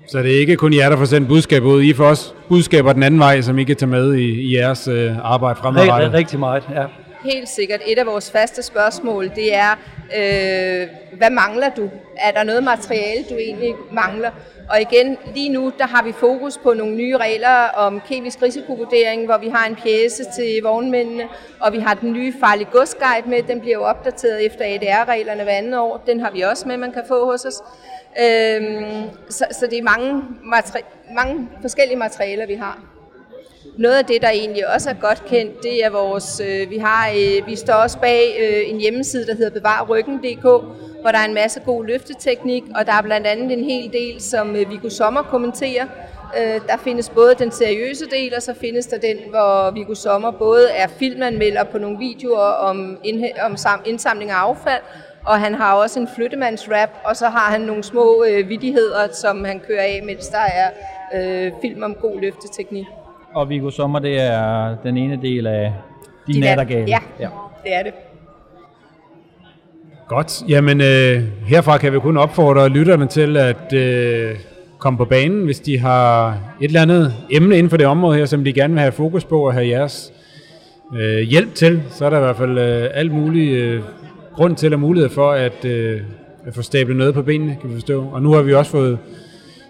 [0.09, 1.83] Så det er ikke kun jer, der får sendt budskab ud.
[1.83, 4.89] I får også budskaber den anden vej, som I kan tage med i, i jeres
[4.89, 5.95] øh, arbejde fremadrettet.
[5.95, 6.85] Rigtig, rigtig meget, ja.
[7.33, 7.81] Helt sikkert.
[7.87, 9.71] Et af vores faste spørgsmål, det er,
[10.17, 11.91] øh, hvad mangler du?
[12.17, 14.31] Er der noget materiale, du egentlig mangler?
[14.71, 19.25] Og igen, lige nu, der har vi fokus på nogle nye regler om kemisk risikovurdering,
[19.25, 21.25] hvor vi har en pjæse til vognmændene,
[21.61, 23.43] og vi har den nye farlige godsguide med.
[23.43, 26.03] Den bliver jo opdateret efter ADR-reglerne hver andet år.
[26.07, 27.63] Den har vi også med, man kan få hos os.
[28.21, 30.23] Øhm, så, så det er mange,
[30.55, 32.96] materi- mange forskellige materialer, vi har.
[33.79, 37.11] Noget af det, der egentlig også er godt kendt, det er vores, øh, vi, har,
[37.11, 40.43] øh, vi står også bag øh, en hjemmeside, der hedder bevarryggen.dk,
[41.01, 44.21] hvor der er en masse god løfteteknik, og der er blandt andet en hel del,
[44.23, 45.87] som øh, Viggo Sommer kommenterer.
[46.39, 50.31] Øh, der findes både den seriøse del, og så findes der den, hvor Viggo Sommer
[50.31, 52.99] både er filmanmelder på nogle videoer om,
[53.43, 54.83] om sam- indsamling af affald,
[55.25, 59.45] og han har også en flyttemandsrap, og så har han nogle små øh, vidigheder, som
[59.45, 60.71] han kører af, mens der er
[61.15, 62.87] øh, film om god løfteteknik.
[63.37, 65.73] Og Viggo Sommer, det er den ene del af
[66.27, 66.85] De, De Nattergale.
[66.89, 67.29] Ja, ja,
[67.65, 67.93] det er det.
[70.09, 70.43] Godt.
[70.49, 74.37] Jamen, øh, herfra kan vi kun opfordre lytterne til at øh,
[74.79, 76.29] komme på banen, hvis de har
[76.61, 79.25] et eller andet emne inden for det område her, som de gerne vil have fokus
[79.25, 80.13] på og have jeres
[80.99, 81.83] øh, hjælp til.
[81.91, 83.83] Så er der i hvert fald øh, alt muligt øh,
[84.35, 86.01] grund til og mulighed for at, øh,
[86.47, 88.07] at få stablet noget på benene, kan vi forstå.
[88.13, 88.99] Og nu har vi også fået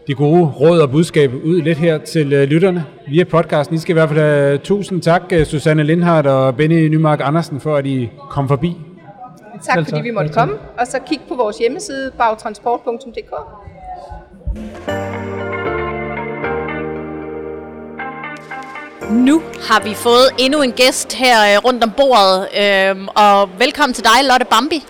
[0.07, 3.77] de gode råd og budskab ud lidt her til uh, lytterne via podcasten.
[3.77, 7.61] I skal i hvert fald have tusind tak, uh, Susanne Lindhardt og Benny Nymark Andersen,
[7.61, 8.77] for at I kom forbi.
[9.63, 13.33] Tak fordi vi måtte komme, og så kig på vores hjemmeside bagtransport.dk.
[19.11, 23.95] Nu har vi fået endnu en gæst her øh, rundt om bordet, øhm, og velkommen
[23.95, 24.85] til dig, Lotte Bambi.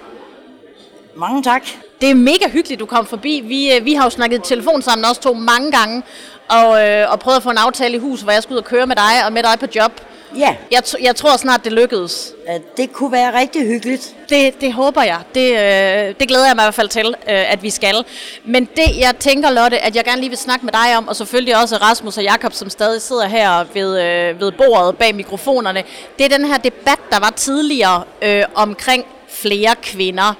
[1.17, 1.63] Mange tak.
[2.01, 3.43] Det er mega hyggeligt, du kom forbi.
[3.45, 6.03] Vi, øh, vi har jo snakket telefon sammen også to mange gange,
[6.49, 8.65] og, øh, og prøvet at få en aftale i hus, hvor jeg skulle ud og
[8.65, 9.93] køre med dig og med dig på job.
[10.37, 10.57] Ja.
[10.71, 12.33] Jeg, t- jeg tror snart, det lykkedes.
[12.77, 14.15] Det kunne være rigtig hyggeligt.
[14.29, 15.19] Det, det håber jeg.
[15.35, 18.05] Det, øh, det glæder jeg mig i hvert fald til, øh, at vi skal.
[18.45, 21.17] Men det, jeg tænker, Lotte, at jeg gerne lige vil snakke med dig om, og
[21.17, 25.83] selvfølgelig også Rasmus og Jakob, som stadig sidder her ved, øh, ved bordet bag mikrofonerne,
[26.19, 30.35] det er den her debat, der var tidligere øh, omkring flere kvinder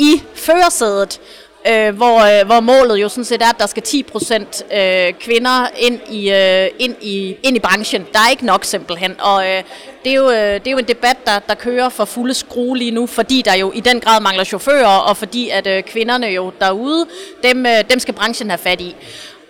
[0.00, 1.20] i førersædet
[1.68, 5.66] øh, hvor, øh, hvor målet jo sådan set er, at der skal 10% øh, kvinder
[5.78, 8.06] ind i, øh, ind, i, ind i branchen.
[8.12, 9.62] Der er ikke nok simpelthen, og øh,
[10.04, 12.78] det, er jo, øh, det er jo en debat, der, der kører for fulde skrue
[12.78, 16.26] lige nu, fordi der jo i den grad mangler chauffører, og fordi at øh, kvinderne
[16.26, 17.06] jo derude,
[17.42, 18.96] dem, øh, dem skal branchen have fat i.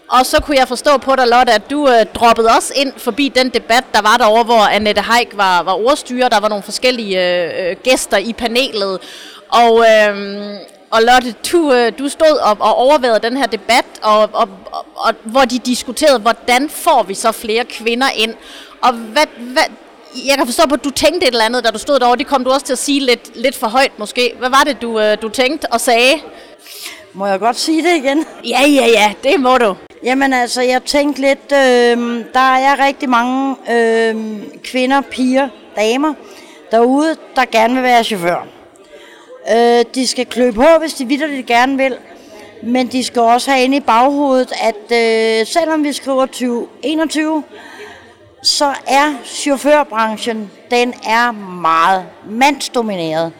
[0.08, 3.32] Og så kunne jeg forstå på dig, Lotte, at du øh, droppede også ind forbi
[3.34, 6.28] den debat, der var derovre, hvor Annette Haik var, var ordstyrer.
[6.28, 8.98] Der var nogle forskellige øh, øh gæster i panelet.
[9.50, 10.16] Og, øh,
[10.90, 14.86] og Lotte, du, øh, du stod op og overvejede den her debat, og, og, og,
[14.96, 18.34] og, hvor de diskuterede, hvordan får vi så flere kvinder ind.
[18.82, 19.62] Og hvad, hvad,
[20.26, 22.16] jeg kan forstå på, at du tænkte et eller andet, da du stod derovre.
[22.16, 24.34] Det kom du også til at sige lidt, lidt for højt måske.
[24.38, 26.14] Hvad var det, du, øh, du tænkte og sagde?
[27.12, 28.26] Må jeg godt sige det igen?
[28.44, 29.76] Ja, ja, ja, det må du.
[30.04, 34.16] Jamen altså, jeg tænkte lidt, øh, der er rigtig mange øh,
[34.64, 36.14] kvinder, piger, damer
[36.70, 38.59] derude, der gerne vil være chauffør.
[39.48, 41.96] Øh, de skal klø på, hvis de vidderligt gerne vil.
[42.62, 47.42] Men de skal også have inde i baghovedet, at øh, selvom vi skriver 2021,
[48.42, 53.32] så er chaufførbranchen, den er meget mandsdomineret.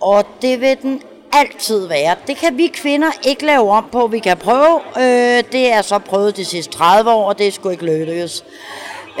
[0.00, 2.16] Og det vil den altid være.
[2.26, 4.06] Det kan vi kvinder ikke lave om på.
[4.06, 4.80] Vi kan prøve.
[4.96, 8.44] Øh, det er så prøvet de sidste 30 år, og det er sgu ikke lykkes.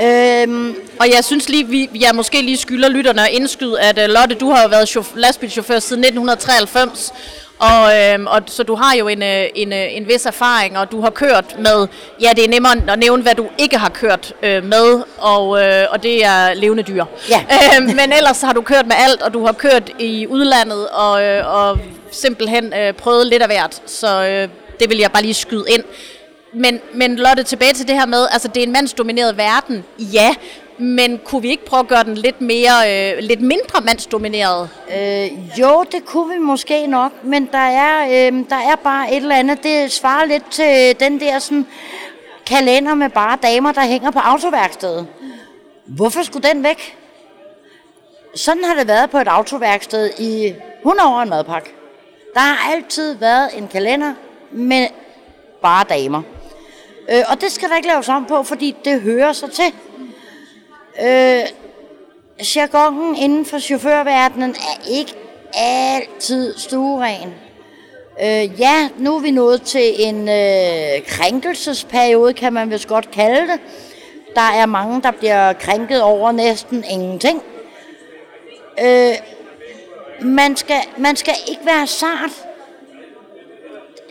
[0.02, 4.04] Øhm, og jeg synes lige, vi, jeg måske lige skylder lytterne at indskyde, at uh,
[4.04, 7.12] Lotte, du har jo været chauff- lastbilchauffør siden 1993,
[7.58, 10.92] og, øhm, og så du har jo en, øh, en, øh, en vis erfaring, og
[10.92, 11.86] du har kørt med,
[12.20, 15.86] ja det er nemmere at nævne, hvad du ikke har kørt øh, med, og, øh,
[15.90, 17.04] og det er levende dyr.
[17.30, 17.40] Ja.
[17.76, 21.24] Øhm, men ellers har du kørt med alt, og du har kørt i udlandet, og,
[21.24, 21.78] øh, og
[22.10, 24.48] simpelthen øh, prøvet lidt af hvert, så øh,
[24.80, 25.82] det vil jeg bare lige skyde ind.
[26.56, 30.34] Men, men Lotte, tilbage til det her med, altså det er en mandsdomineret verden, ja,
[30.78, 34.68] men kunne vi ikke prøve at gøre den lidt, mere, øh, lidt mindre mandsdomineret?
[34.96, 39.16] Øh, jo, det kunne vi måske nok, men der er, øh, der er bare et
[39.16, 41.66] eller andet, det svarer lidt til den der sådan,
[42.46, 45.06] kalender med bare damer, der hænger på autoværkstedet.
[45.86, 46.96] Hvorfor skulle den væk?
[48.34, 51.74] Sådan har det været på et autoværksted i 100 år en madpakke.
[52.34, 54.14] Der har altid været en kalender
[54.52, 54.86] med
[55.62, 56.22] bare damer.
[57.10, 59.74] Øh, og det skal der ikke laves om på, fordi det hører sig til.
[61.00, 61.42] Øh,
[62.56, 65.14] jargonen inden for chaufførverdenen er ikke
[65.54, 67.34] altid stueren.
[68.22, 73.52] Øh, ja, nu er vi nået til en øh, krænkelsesperiode, kan man vist godt kalde
[73.52, 73.60] det.
[74.34, 77.42] Der er mange, der bliver krænket over næsten ingenting.
[78.80, 79.14] Øh,
[80.20, 82.30] man, skal, man skal ikke være sart.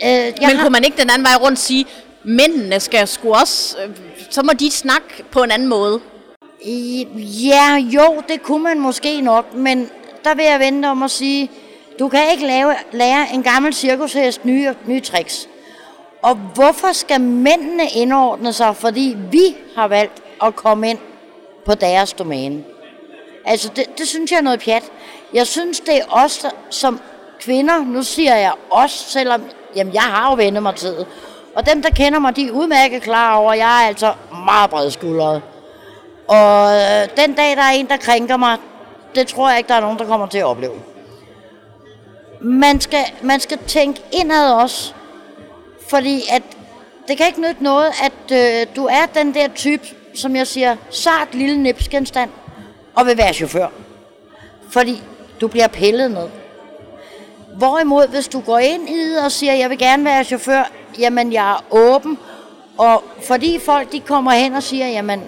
[0.02, 0.62] Øh, jeg Men har...
[0.62, 1.86] kunne man ikke den anden vej rundt sige,
[2.26, 3.96] mændene skal sgu også, øh,
[4.30, 6.00] så må de snakke på en anden måde?
[7.44, 9.90] Ja, jo, det kunne man måske nok, men
[10.24, 11.50] der vil jeg vente om at sige,
[11.98, 15.48] du kan ikke lave, lære en gammel cirkushest nye, nye tricks.
[16.22, 20.98] Og hvorfor skal mændene indordne sig, fordi vi har valgt at komme ind
[21.64, 22.64] på deres domæne?
[23.44, 24.82] Altså, det, det synes jeg er noget pjat.
[25.34, 27.00] Jeg synes, det er os som
[27.40, 29.42] kvinder, nu siger jeg os, selvom
[29.76, 31.06] jamen, jeg har jo vendt mig til
[31.56, 34.14] og dem, der kender mig, de er udmærket klar over, at jeg er altså
[34.44, 35.42] meget bredskuldret.
[36.28, 38.58] Og øh, den dag, der er en, der krænker mig,
[39.14, 40.72] det tror jeg ikke, der er nogen, der kommer til at opleve.
[42.40, 44.94] Man skal, man skal tænke indad også,
[45.88, 46.42] fordi at
[47.08, 50.76] det kan ikke nytte noget, at øh, du er den der type, som jeg siger,
[50.90, 52.30] sart lille nipsgenstand,
[52.94, 53.68] og vil være chauffør.
[54.70, 55.02] Fordi
[55.40, 56.28] du bliver pillet ned.
[57.58, 61.50] Hvorimod, hvis du går ind i og siger, jeg vil gerne være chauffør, jamen jeg
[61.50, 62.18] er åben,
[62.78, 65.22] og fordi folk de kommer hen og siger, jamen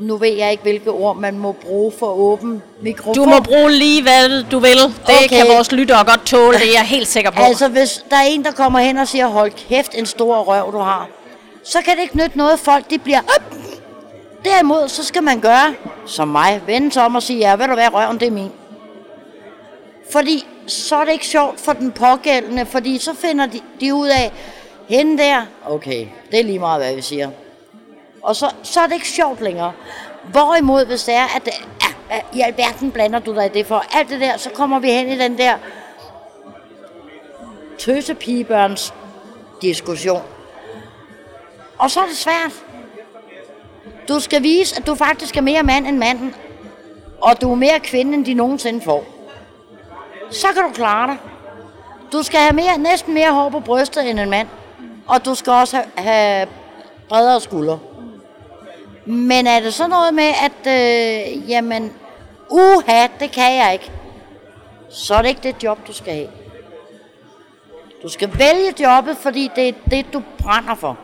[0.00, 3.14] nu ved jeg ikke, hvilke ord man må bruge for åben mikrofon.
[3.14, 4.78] Du må bruge lige, hvad du vil.
[4.78, 5.28] Det okay.
[5.28, 7.42] kan vores lyttere godt tåle, det er jeg helt sikker på.
[7.42, 10.72] Altså, hvis der er en, der kommer hen og siger, hold kæft, en stor røv,
[10.72, 11.08] du har,
[11.64, 13.20] så kan det ikke nytte noget, folk de bliver...
[14.44, 15.74] Derimod, så skal man gøre,
[16.06, 18.52] som mig, vende sig om og sige, ja, ved du hvad, røven, det er min.
[20.12, 24.08] Fordi så er det ikke sjovt for den pågældende, fordi så finder de, de ud
[24.08, 24.32] af,
[24.88, 27.30] hende der, okay, det er lige meget, hvad vi siger.
[28.22, 29.72] Og så, så er det ikke sjovt længere.
[30.30, 31.52] Hvorimod, hvis det er, at det,
[32.10, 34.90] ja, i alverden blander du dig i det for alt det der, så kommer vi
[34.90, 35.54] hen i den der
[37.78, 38.94] tøsepigebørns
[39.62, 40.22] diskussion.
[41.78, 42.52] Og så er det svært.
[44.08, 46.34] Du skal vise, at du faktisk er mere mand end manden,
[47.20, 49.19] og du er mere kvinde, end de nogensinde får.
[50.30, 51.18] Så kan du klare dig.
[52.12, 54.48] Du skal have mere, næsten mere hår på brystet end en mand,
[55.06, 56.48] og du skal også have, have
[57.08, 57.78] bredere skuldre.
[59.06, 61.92] Men er det så noget med, at øh, jamen,
[62.50, 63.92] uha, det kan jeg ikke,
[64.90, 66.28] så er det ikke det job, du skal have.
[68.02, 70.98] Du skal vælge jobbet, fordi det er det, du brænder for.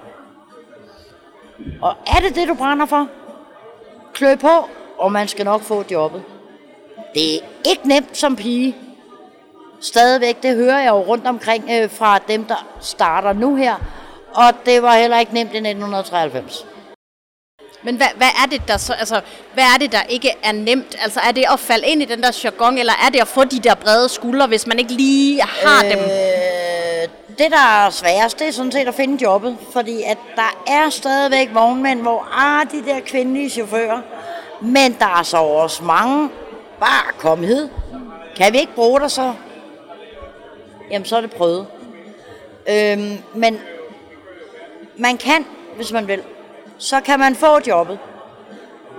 [1.83, 3.09] Og er det det, du brænder for?
[4.13, 6.23] Klø på, og man skal nok få jobbet.
[7.15, 8.77] Det er ikke nemt som pige.
[9.87, 13.75] Stadigvæk, det hører jeg jo rundt omkring øh, fra dem, der starter nu her.
[14.35, 16.67] Og det var heller ikke nemt i 1993.
[17.83, 19.21] Men hvad, hvad er det der så, altså,
[19.55, 20.97] hvad er det der ikke er nemt?
[21.03, 23.45] Altså er det at falde ind i den der jargon, eller er det at få
[23.45, 25.99] de der brede skuldre, hvis man ikke lige har øh, dem?
[27.39, 29.57] Det, der er sværest, det er sådan set at finde jobbet.
[29.73, 34.01] Fordi at der er stadigvæk vognmænd, hvor ah, de der kvindelige chauffører.
[34.61, 36.31] Men der er så også mange.
[36.81, 37.69] Bare kom hed.
[38.37, 39.33] Kan vi ikke bruge dig så?
[40.91, 41.67] Jamen, så er det prøvet.
[42.69, 43.61] Øhm, men
[44.97, 45.47] man kan,
[45.77, 46.23] hvis man vil
[46.79, 47.99] så kan man få jobbet.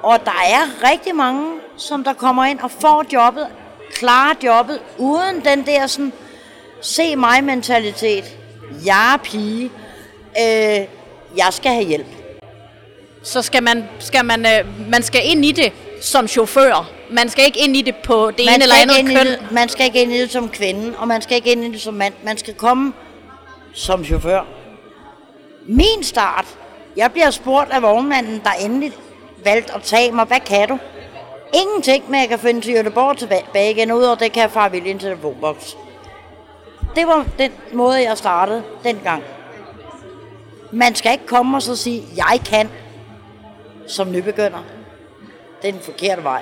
[0.04, 3.48] Og der er rigtig mange, som der kommer ind og får jobbet,
[3.94, 6.14] klarer jobbet, uden den der sådan,
[6.82, 8.38] se mig mentalitet.
[8.86, 9.72] Jeg er pige.
[10.40, 10.88] Øh,
[11.38, 12.08] jeg skal have hjælp.
[13.24, 16.97] Så skal man, skal man, øh, man skal ind i det som chauffør.
[17.10, 19.26] Man skal ikke ind i det på det man ene eller andet køn.
[19.26, 21.72] Det, man skal ikke ind i det som kvinde, og man skal ikke ind i
[21.72, 22.14] det som mand.
[22.24, 22.94] Man skal komme
[23.74, 24.42] som chauffør.
[25.66, 26.46] Min start,
[26.98, 28.94] jeg bliver spurgt af vognmanden, der endelig
[29.44, 30.26] valgte at tage mig.
[30.26, 30.78] Hvad kan du?
[31.54, 34.92] Ingenting, men jeg kan finde til Jødeborg tilbage igen, udover det kan jeg fare vilje
[34.92, 35.78] en telefonboks.
[36.96, 39.24] Det var den måde, jeg startede dengang.
[40.72, 42.70] Man skal ikke komme og så sige, jeg kan,
[43.88, 44.64] som nybegynder.
[45.62, 46.42] Det er den forkerte vej.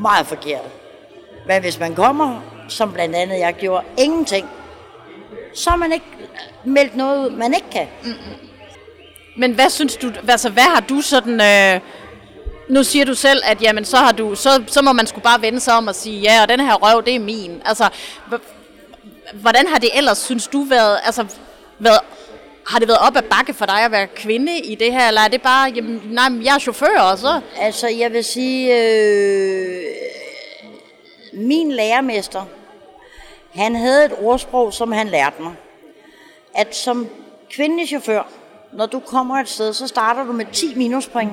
[0.00, 0.68] Meget forkerte.
[1.46, 4.48] Men hvis man kommer, som blandt andet jeg gjorde, ingenting,
[5.54, 6.06] så har man ikke
[6.64, 7.86] meldt noget ud, man ikke kan.
[8.04, 8.14] Mm.
[9.36, 11.80] Men hvad synes du, altså hvad har du sådan, øh,
[12.68, 15.42] nu siger du selv, at jamen, så, har du, så, så må man skulle bare
[15.42, 17.62] vende sig om og sige, ja, og den her røv, det er min.
[17.64, 17.88] Altså,
[19.32, 21.26] hvordan har det ellers, synes du, været, altså,
[21.78, 22.00] været
[22.66, 25.20] har det været op ad bakke for dig at være kvinde i det her, eller
[25.20, 27.40] er det bare, jamen, nej, jeg er chauffør også?
[27.58, 29.84] Altså, jeg vil sige, øh,
[31.32, 32.44] min lærermester,
[33.54, 35.54] han havde et ordsprog, som han lærte mig,
[36.54, 37.08] at som
[37.50, 38.22] kvindelig chauffør,
[38.72, 41.32] når du kommer et sted, så starter du med 10 minuspoint.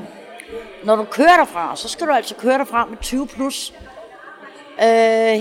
[0.83, 3.73] Når du kører derfra, så skal du altså køre derfra med 20 plus.
[4.79, 4.85] Øh,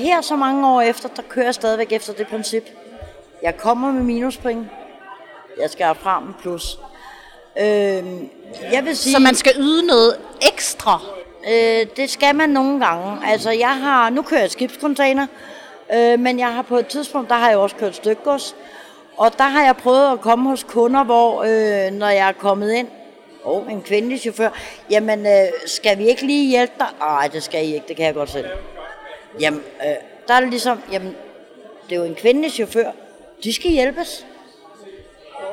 [0.01, 2.65] her så mange år efter, der kører jeg stadigvæk efter det princip.
[3.43, 4.67] Jeg kommer med minuspoint.
[5.61, 6.79] Jeg skal med plus.
[7.59, 7.65] Øh,
[8.73, 10.17] jeg vil sige, så man skal yde noget
[10.53, 11.01] ekstra?
[11.53, 13.27] Øh, det skal man nogle gange.
[13.27, 15.27] Altså, jeg har, nu kører jeg skibscontainer,
[15.95, 18.57] øh, men jeg har på et tidspunkt, der har jeg også kørt stykgods.
[19.17, 22.73] Og der har jeg prøvet at komme hos kunder, hvor øh, når jeg er kommet
[22.73, 22.89] ind,
[23.45, 24.51] og oh, en kvindelig chauffør,
[24.91, 26.89] jamen øh, skal vi ikke lige hjælpe dig?
[26.99, 28.47] Nej, det skal I ikke, det kan jeg godt selv.
[29.41, 29.95] Jamen, øh,
[30.29, 31.17] der er det ligesom, jamen,
[31.89, 32.91] det er jo en kvindelig chauffør,
[33.45, 34.27] de skal hjælpes.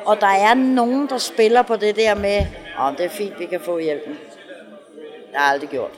[0.08, 2.46] Og der er nogen, der spiller på det der med,
[2.78, 4.12] om oh, det er fint, vi kan få hjælpen.
[4.12, 5.90] Det har jeg aldrig gjort.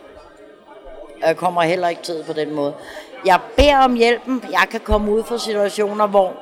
[1.20, 2.74] Jeg kommer heller ikke tid på den måde.
[3.26, 4.44] Jeg beder om hjælpen.
[4.50, 6.32] Jeg kan komme ud fra situationer, hvor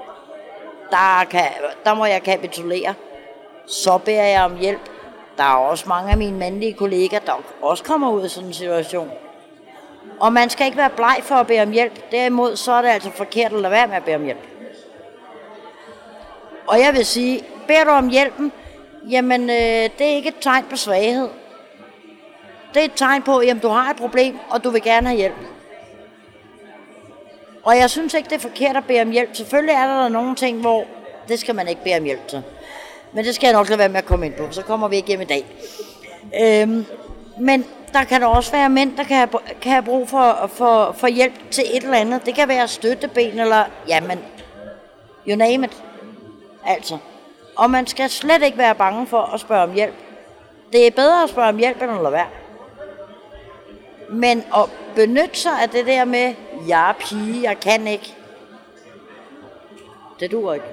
[0.90, 1.44] der, kan,
[1.85, 2.94] der må jeg kapitulere.
[3.66, 4.90] Så beder jeg om hjælp.
[5.37, 8.54] Der er også mange af mine mandlige kollegaer, der også kommer ud af sådan en
[8.54, 9.11] situation.
[10.20, 12.11] Og man skal ikke være bleg for at bede om hjælp.
[12.12, 14.46] Derimod så er det altså forkert at lade være med at bede om hjælp.
[16.66, 18.52] Og jeg vil sige, beder du om hjælpen,
[19.11, 21.28] jamen øh, det er ikke et tegn på svaghed.
[22.74, 25.16] Det er et tegn på, at du har et problem, og du vil gerne have
[25.16, 25.35] hjælp.
[27.62, 29.37] Og jeg synes ikke, det er forkert at bede om hjælp.
[29.37, 30.85] Selvfølgelig er der nogle ting, hvor
[31.28, 32.42] det skal man ikke bede om hjælp til.
[33.12, 34.96] Men det skal jeg nok lade være med at komme ind på, så kommer vi
[34.96, 35.46] ikke hjem i dag.
[36.40, 36.87] Øhm,
[37.38, 39.28] men der kan der også være mænd, der kan have,
[39.61, 42.26] kan have brug for, for, for hjælp til et eller andet.
[42.26, 44.18] Det kan være støtteben, eller jamen,
[45.28, 45.83] you name it.
[46.66, 46.98] Altså.
[47.59, 49.94] Og man skal slet ikke være bange for at spørge om hjælp.
[50.73, 52.27] Det er bedre at spørge om hjælp, end at lade være.
[54.11, 54.64] Men at
[54.95, 56.35] benytte sig af det der med,
[56.68, 58.14] jeg er pige, jeg kan ikke.
[60.20, 60.66] Det duer ikke.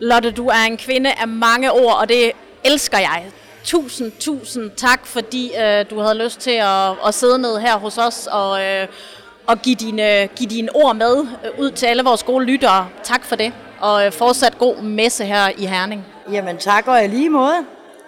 [0.00, 2.32] Lotte, du er en kvinde af mange ord, og det
[2.64, 3.24] elsker jeg.
[3.64, 7.98] Tusind, tusind tak, fordi øh, du havde lyst til at, at sidde ned her hos
[7.98, 8.88] os og, øh,
[9.46, 12.88] og give, dine, give dine ord med øh, ud til alle vores gode lyttere.
[13.02, 16.04] Tak for det, og øh, fortsat god messe her i Herning.
[16.32, 17.56] Jamen tak og i lige måde.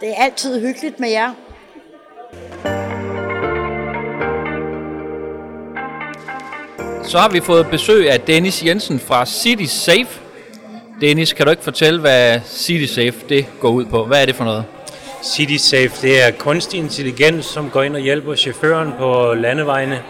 [0.00, 1.30] Det er altid hyggeligt med jer.
[7.04, 10.20] Så har vi fået besøg af Dennis Jensen fra City Safe.
[11.00, 14.04] Dennis, kan du ikke fortælle, hvad City Safe det går ud på?
[14.04, 14.64] Hvad er det for noget?
[15.22, 20.02] City Safe, det er kunstig intelligens, som går ind og hjælper chaufføren på landevejene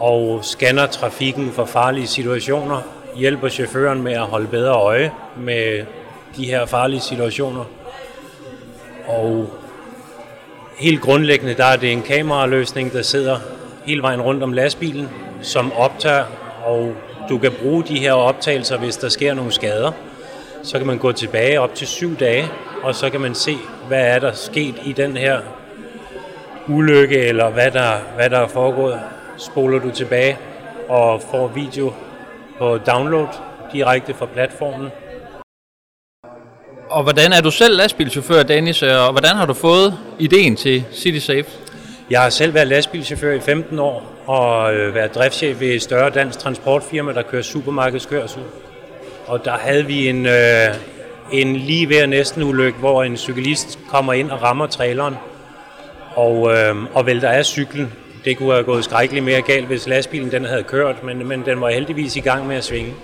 [0.00, 5.84] og scanner trafikken for farlige situationer hjælper chaufføren med at holde bedre øje med
[6.36, 7.64] de her farlige situationer.
[9.06, 9.50] Og
[10.78, 13.38] helt grundlæggende, der er det en kameraløsning, der sidder
[13.86, 15.08] hele vejen rundt om lastbilen,
[15.42, 16.24] som optager,
[16.64, 16.94] og
[17.28, 19.92] du kan bruge de her optagelser, hvis der sker nogle skader.
[20.62, 22.48] Så kan man gå tilbage op til syv dage,
[22.82, 23.56] og så kan man se,
[23.88, 25.40] hvad er der sket i den her
[26.68, 29.00] ulykke, eller hvad der, hvad der er foregået.
[29.38, 30.38] Spoler du tilbage
[30.88, 31.92] og får video
[32.62, 33.28] på download
[33.72, 34.88] direkte fra platformen.
[36.90, 41.26] Og hvordan er du selv lastbilchauffør, Dennis, og hvordan har du fået ideen til City
[41.26, 41.44] Safe?
[42.10, 46.10] Jeg har selv været lastbilchauffør i 15 år og øh, været driftschef ved et større
[46.10, 48.42] dansk transportfirma, der kører supermarkedskørsel.
[49.26, 50.74] Og der havde vi en, øh,
[51.32, 55.14] en lige ved næsten ulykke, hvor en cyklist kommer ind og rammer traileren
[56.14, 57.92] og, øh, og vælter af cyklen.
[58.24, 61.60] Det kunne have gået skrækkeligt mere galt, hvis lastbilen den havde kørt, men, men den
[61.60, 62.94] var heldigvis i gang med at svinge.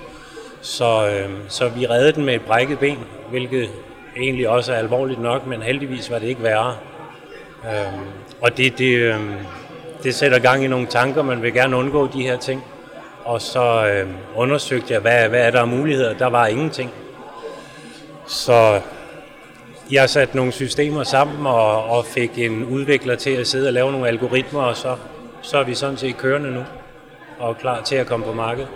[0.61, 2.99] Så, øh, så vi reddede den med et brækket ben,
[3.31, 3.69] hvilket
[4.17, 6.77] egentlig også er alvorligt nok, men heldigvis var det ikke værre.
[7.65, 8.01] Øh,
[8.41, 9.21] og det, det, øh,
[10.03, 12.65] det sætter gang i nogle tanker, man vil gerne undgå de her ting.
[13.25, 16.15] Og så øh, undersøgte jeg, hvad, hvad er der af muligheder.
[16.15, 16.91] Der var ingenting.
[18.27, 18.81] Så
[19.91, 23.73] jeg har sat nogle systemer sammen og, og fik en udvikler til at sidde og
[23.73, 24.97] lave nogle algoritmer, og så,
[25.43, 26.61] så er vi sådan set kørende nu
[27.39, 28.69] og klar til at komme på markedet.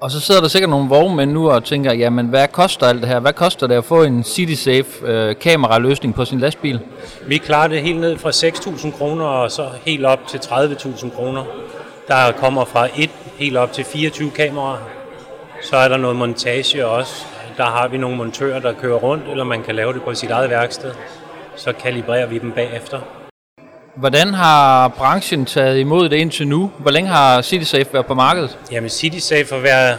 [0.00, 3.08] Og så sidder der sikkert nogle vognmænd nu og tænker, jamen hvad koster alt det
[3.08, 3.20] her?
[3.20, 6.80] Hvad koster det at få en CitySafe øh, kameraløsning på sin lastbil?
[7.26, 11.44] Vi klarer det helt ned fra 6.000 kroner og så helt op til 30.000 kroner.
[12.08, 14.78] Der kommer fra et helt op til 24 kameraer.
[15.62, 17.26] Så er der noget montage også.
[17.56, 20.30] Der har vi nogle montører, der kører rundt, eller man kan lave det på sit
[20.30, 20.94] eget værksted.
[21.56, 23.00] Så kalibrerer vi dem bagefter.
[23.94, 26.70] Hvordan har branchen taget imod det indtil nu?
[26.78, 28.58] Hvor længe har CitySafe været på markedet?
[28.72, 29.98] Jamen CitySafe har været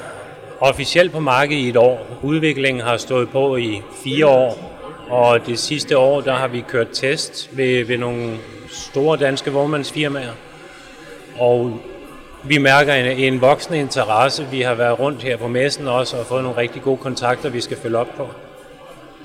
[0.60, 2.08] officielt på markedet i et år.
[2.22, 4.80] Udviklingen har stået på i fire år,
[5.10, 8.38] og det sidste år der har vi kørt test ved, ved nogle
[8.70, 10.32] store danske vognmandsfirmaer.
[11.39, 11.80] Og
[12.43, 14.47] vi mærker en, en voksende interesse.
[14.51, 17.61] Vi har været rundt her på messen også og fået nogle rigtig gode kontakter, vi
[17.61, 18.27] skal følge op på.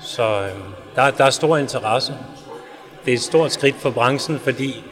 [0.01, 0.49] Så øh,
[0.95, 2.13] der, der er stor interesse.
[3.05, 4.83] Det er et stort skridt for branchen, fordi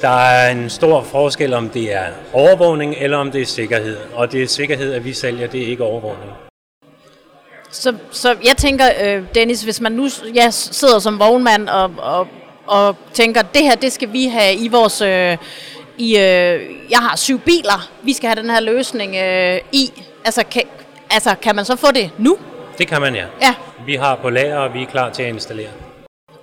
[0.00, 3.96] der er en stor forskel, om det er overvågning eller om det er sikkerhed.
[4.14, 6.30] Og det er sikkerhed, at vi sælger, det er ikke overvågning.
[7.70, 12.26] Så, så jeg tænker, øh, Dennis, hvis man nu ja, sidder som vognmand og, og,
[12.66, 15.00] og tænker, det her, det skal vi have i vores...
[15.00, 15.36] Øh,
[15.98, 19.92] i, øh, jeg har syv biler, vi skal have den her løsning øh, i.
[20.24, 20.62] Altså kan,
[21.10, 22.36] altså, kan man så få det nu?
[22.78, 23.24] Det kan man, ja.
[23.42, 23.54] Ja.
[23.86, 25.70] Vi har på lager, og vi er klar til at installere.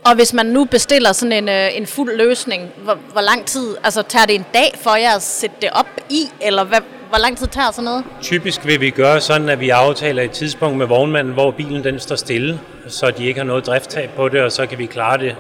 [0.05, 3.75] Og hvis man nu bestiller sådan en, øh, en fuld løsning, hvor, hvor lang tid,
[3.83, 6.79] altså tager det en dag for jer at sætte det op i, eller hvad,
[7.09, 8.03] hvor lang tid tager sådan noget?
[8.21, 11.99] Typisk vil vi gøre sådan, at vi aftaler et tidspunkt med vognmanden, hvor bilen den
[11.99, 15.17] står stille, så de ikke har noget drifttab på det, og så kan vi klare
[15.17, 15.35] det.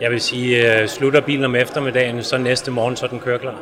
[0.00, 3.54] Jeg vil sige, øh, slutter bilen om eftermiddagen, så næste morgen, så den kører klar.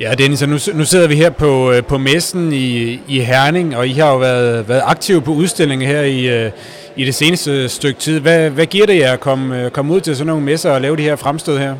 [0.00, 3.88] Ja, Dennis, nu, nu sidder vi her på, øh, på messen i, i Herning, og
[3.88, 6.50] I har jo været, været aktive på udstillingen her i, øh,
[6.96, 8.20] i det seneste stykke tid.
[8.20, 10.96] Hvad, hvad giver det jer at komme, komme ud til sådan nogle messer og lave
[10.96, 11.74] de her fremstød her?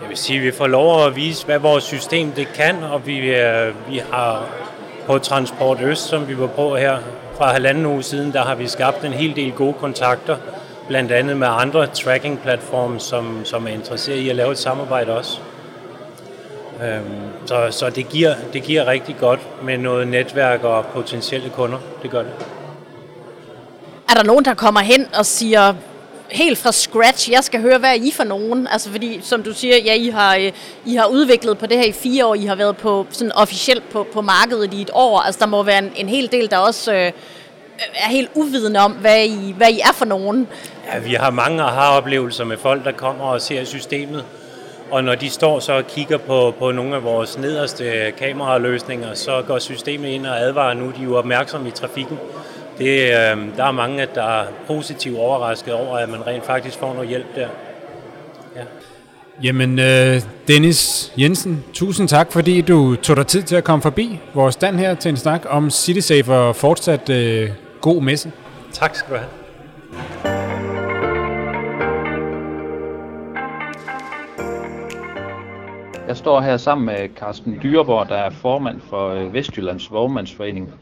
[0.00, 3.06] Jeg vil sige, at vi får lov at vise, hvad vores system det kan, og
[3.06, 3.20] vi,
[3.90, 4.46] vi har
[5.06, 6.98] på Transport Øst, som vi var på her
[7.38, 10.36] fra halvanden uge siden, der har vi skabt en hel del gode kontakter,
[10.92, 15.38] blandt andet med andre tracking-platforme, som, som er interesseret i at lave et samarbejde også.
[16.82, 21.78] Øhm, så så det, giver, det giver rigtig godt med noget netværk og potentielle kunder.
[22.02, 22.32] Det gør det.
[24.08, 25.74] Er der nogen, der kommer hen og siger,
[26.30, 28.66] helt fra scratch, jeg skal høre, hvad er I for nogen?
[28.66, 30.52] Altså fordi, som du siger, ja, I har, øh,
[30.86, 33.88] I har udviklet på det her i fire år, I har været på sådan officielt
[33.90, 35.20] på, på markedet i et år.
[35.20, 37.12] Altså der må være en, en hel del, der også øh,
[37.94, 40.48] er helt uvidende om, hvad I, hvad I er for nogen.
[40.94, 44.24] Ja, vi har mange aha-oplevelser med folk, der kommer og ser systemet.
[44.90, 49.42] Og når de står så og kigger på, på nogle af vores nederste kameraløsninger, så
[49.46, 52.18] går systemet ind og advarer nu, de er jo opmærksomme i trafikken.
[52.78, 56.94] Det, øh, der er mange, der er positivt overrasket over, at man rent faktisk får
[56.94, 57.48] noget hjælp der.
[58.56, 58.62] Ja.
[59.42, 64.20] Jamen, øh, Dennis Jensen, tusind tak, fordi du tog dig tid til at komme forbi
[64.34, 67.50] vores stand her til en snak om CitySafe og fortsat øh,
[67.82, 68.32] god messe.
[68.72, 69.30] Tak skal du have.
[76.08, 80.74] Jeg står her sammen med Carsten Dyreborg, der er formand for øh, Vestjyllands Vognmandsforening.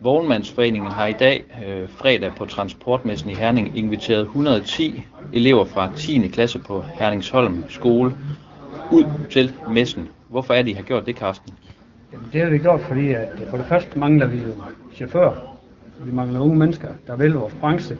[0.00, 6.28] Vognmandsforeningen har i dag, øh, fredag på Transportmessen i Herning, inviteret 110 elever fra 10.
[6.28, 8.14] klasse på Herningsholm skole
[8.92, 10.08] ud til messen.
[10.28, 11.52] Hvorfor er det, I har gjort det, Carsten?
[12.12, 14.52] Jamen, det har vi gjort, fordi at for det første mangler vi jo
[14.94, 15.55] chauffører.
[16.00, 17.96] Vi mangler unge mennesker, der vil vores branche.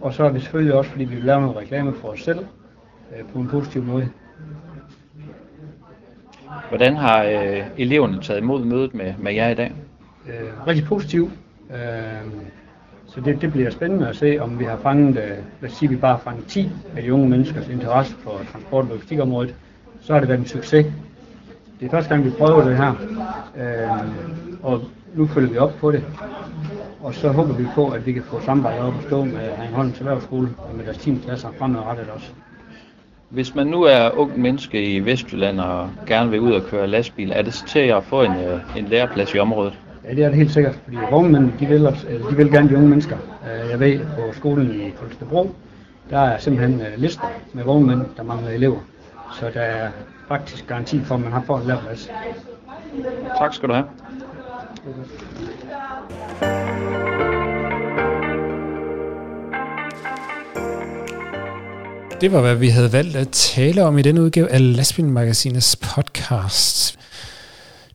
[0.00, 2.38] Og så er vi selvfølgelig også, fordi vi vil lave noget reklame for os selv
[2.38, 4.08] øh, på en positiv måde.
[6.68, 9.72] Hvordan har øh, eleverne taget imod mødet med, med jer i dag?
[10.28, 11.30] Øh, rigtig positiv.
[11.70, 12.32] Øh,
[13.06, 15.88] så det, det bliver spændende at se, om vi har fanget, øh, lad os sige,
[15.88, 19.54] vi bare fanget 10 af de unge menneskers interesse for transport- og logistikområdet.
[20.00, 20.86] Så har det været en succes.
[21.80, 22.92] Det er første gang, vi prøver det her,
[23.56, 24.08] øh,
[24.62, 24.80] og
[25.14, 26.04] nu følger vi op på det.
[27.00, 29.98] Og så håber vi på, at vi kan få samarbejdet op at stå med Herringholms
[30.00, 31.20] Erhvervsskole og med deres 10.
[31.24, 32.26] klasser fremadrettet også.
[33.28, 37.32] Hvis man nu er ung menneske i Vestjylland og gerne vil ud og køre lastbil,
[37.34, 39.78] er det så til at få en, øh, en læreplads i området?
[40.04, 42.76] Ja, det er det helt sikkert, fordi vognmænd, de vil, også, de vil gerne de
[42.76, 43.16] unge mennesker.
[43.44, 45.54] Øh, Jeg ved, på skolen i Holstebro,
[46.10, 48.78] der er simpelthen øh, lister med vognmænd, der mangler elever.
[49.40, 49.88] Så der er
[50.28, 52.10] faktisk garanti for, at man har fået en læreplads.
[53.38, 53.86] Tak skal du have.
[62.20, 66.98] Det var, hvad vi havde valgt at tale om i denne udgave af Lastbilmagasinets podcast.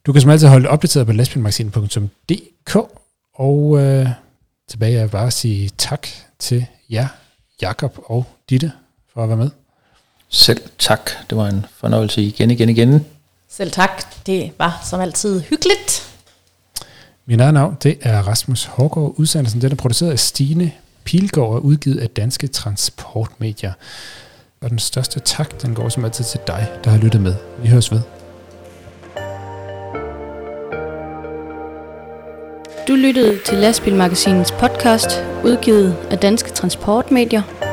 [0.06, 2.76] Du kan som altid holde opdateret på lastbilmagasinet.dk,
[3.36, 4.08] og øh,
[4.70, 6.08] tilbage er bare at sige tak
[6.40, 7.08] til jer,
[7.62, 8.72] Jakob og Ditte,
[9.14, 9.50] for at være med.
[10.30, 11.12] Selv tak.
[11.30, 13.06] Det var en fornøjelse igen, igen, igen.
[13.50, 14.26] Selv tak.
[14.26, 16.18] Det var som altid hyggeligt.
[17.26, 19.14] Min eget navn, det er Rasmus Hårgaard.
[19.18, 20.72] Udsendelsen den er produceret af Stine
[21.06, 23.74] Pilgaard er udgivet af Danske Transportmedier.
[24.62, 27.36] Og den største tak, den går som altid til dig, der har lyttet med.
[27.62, 28.02] Vi høres ved.
[32.88, 35.10] Du lyttede til Lastbilmagasinets podcast,
[35.44, 37.73] udgivet af Danske Transportmedier.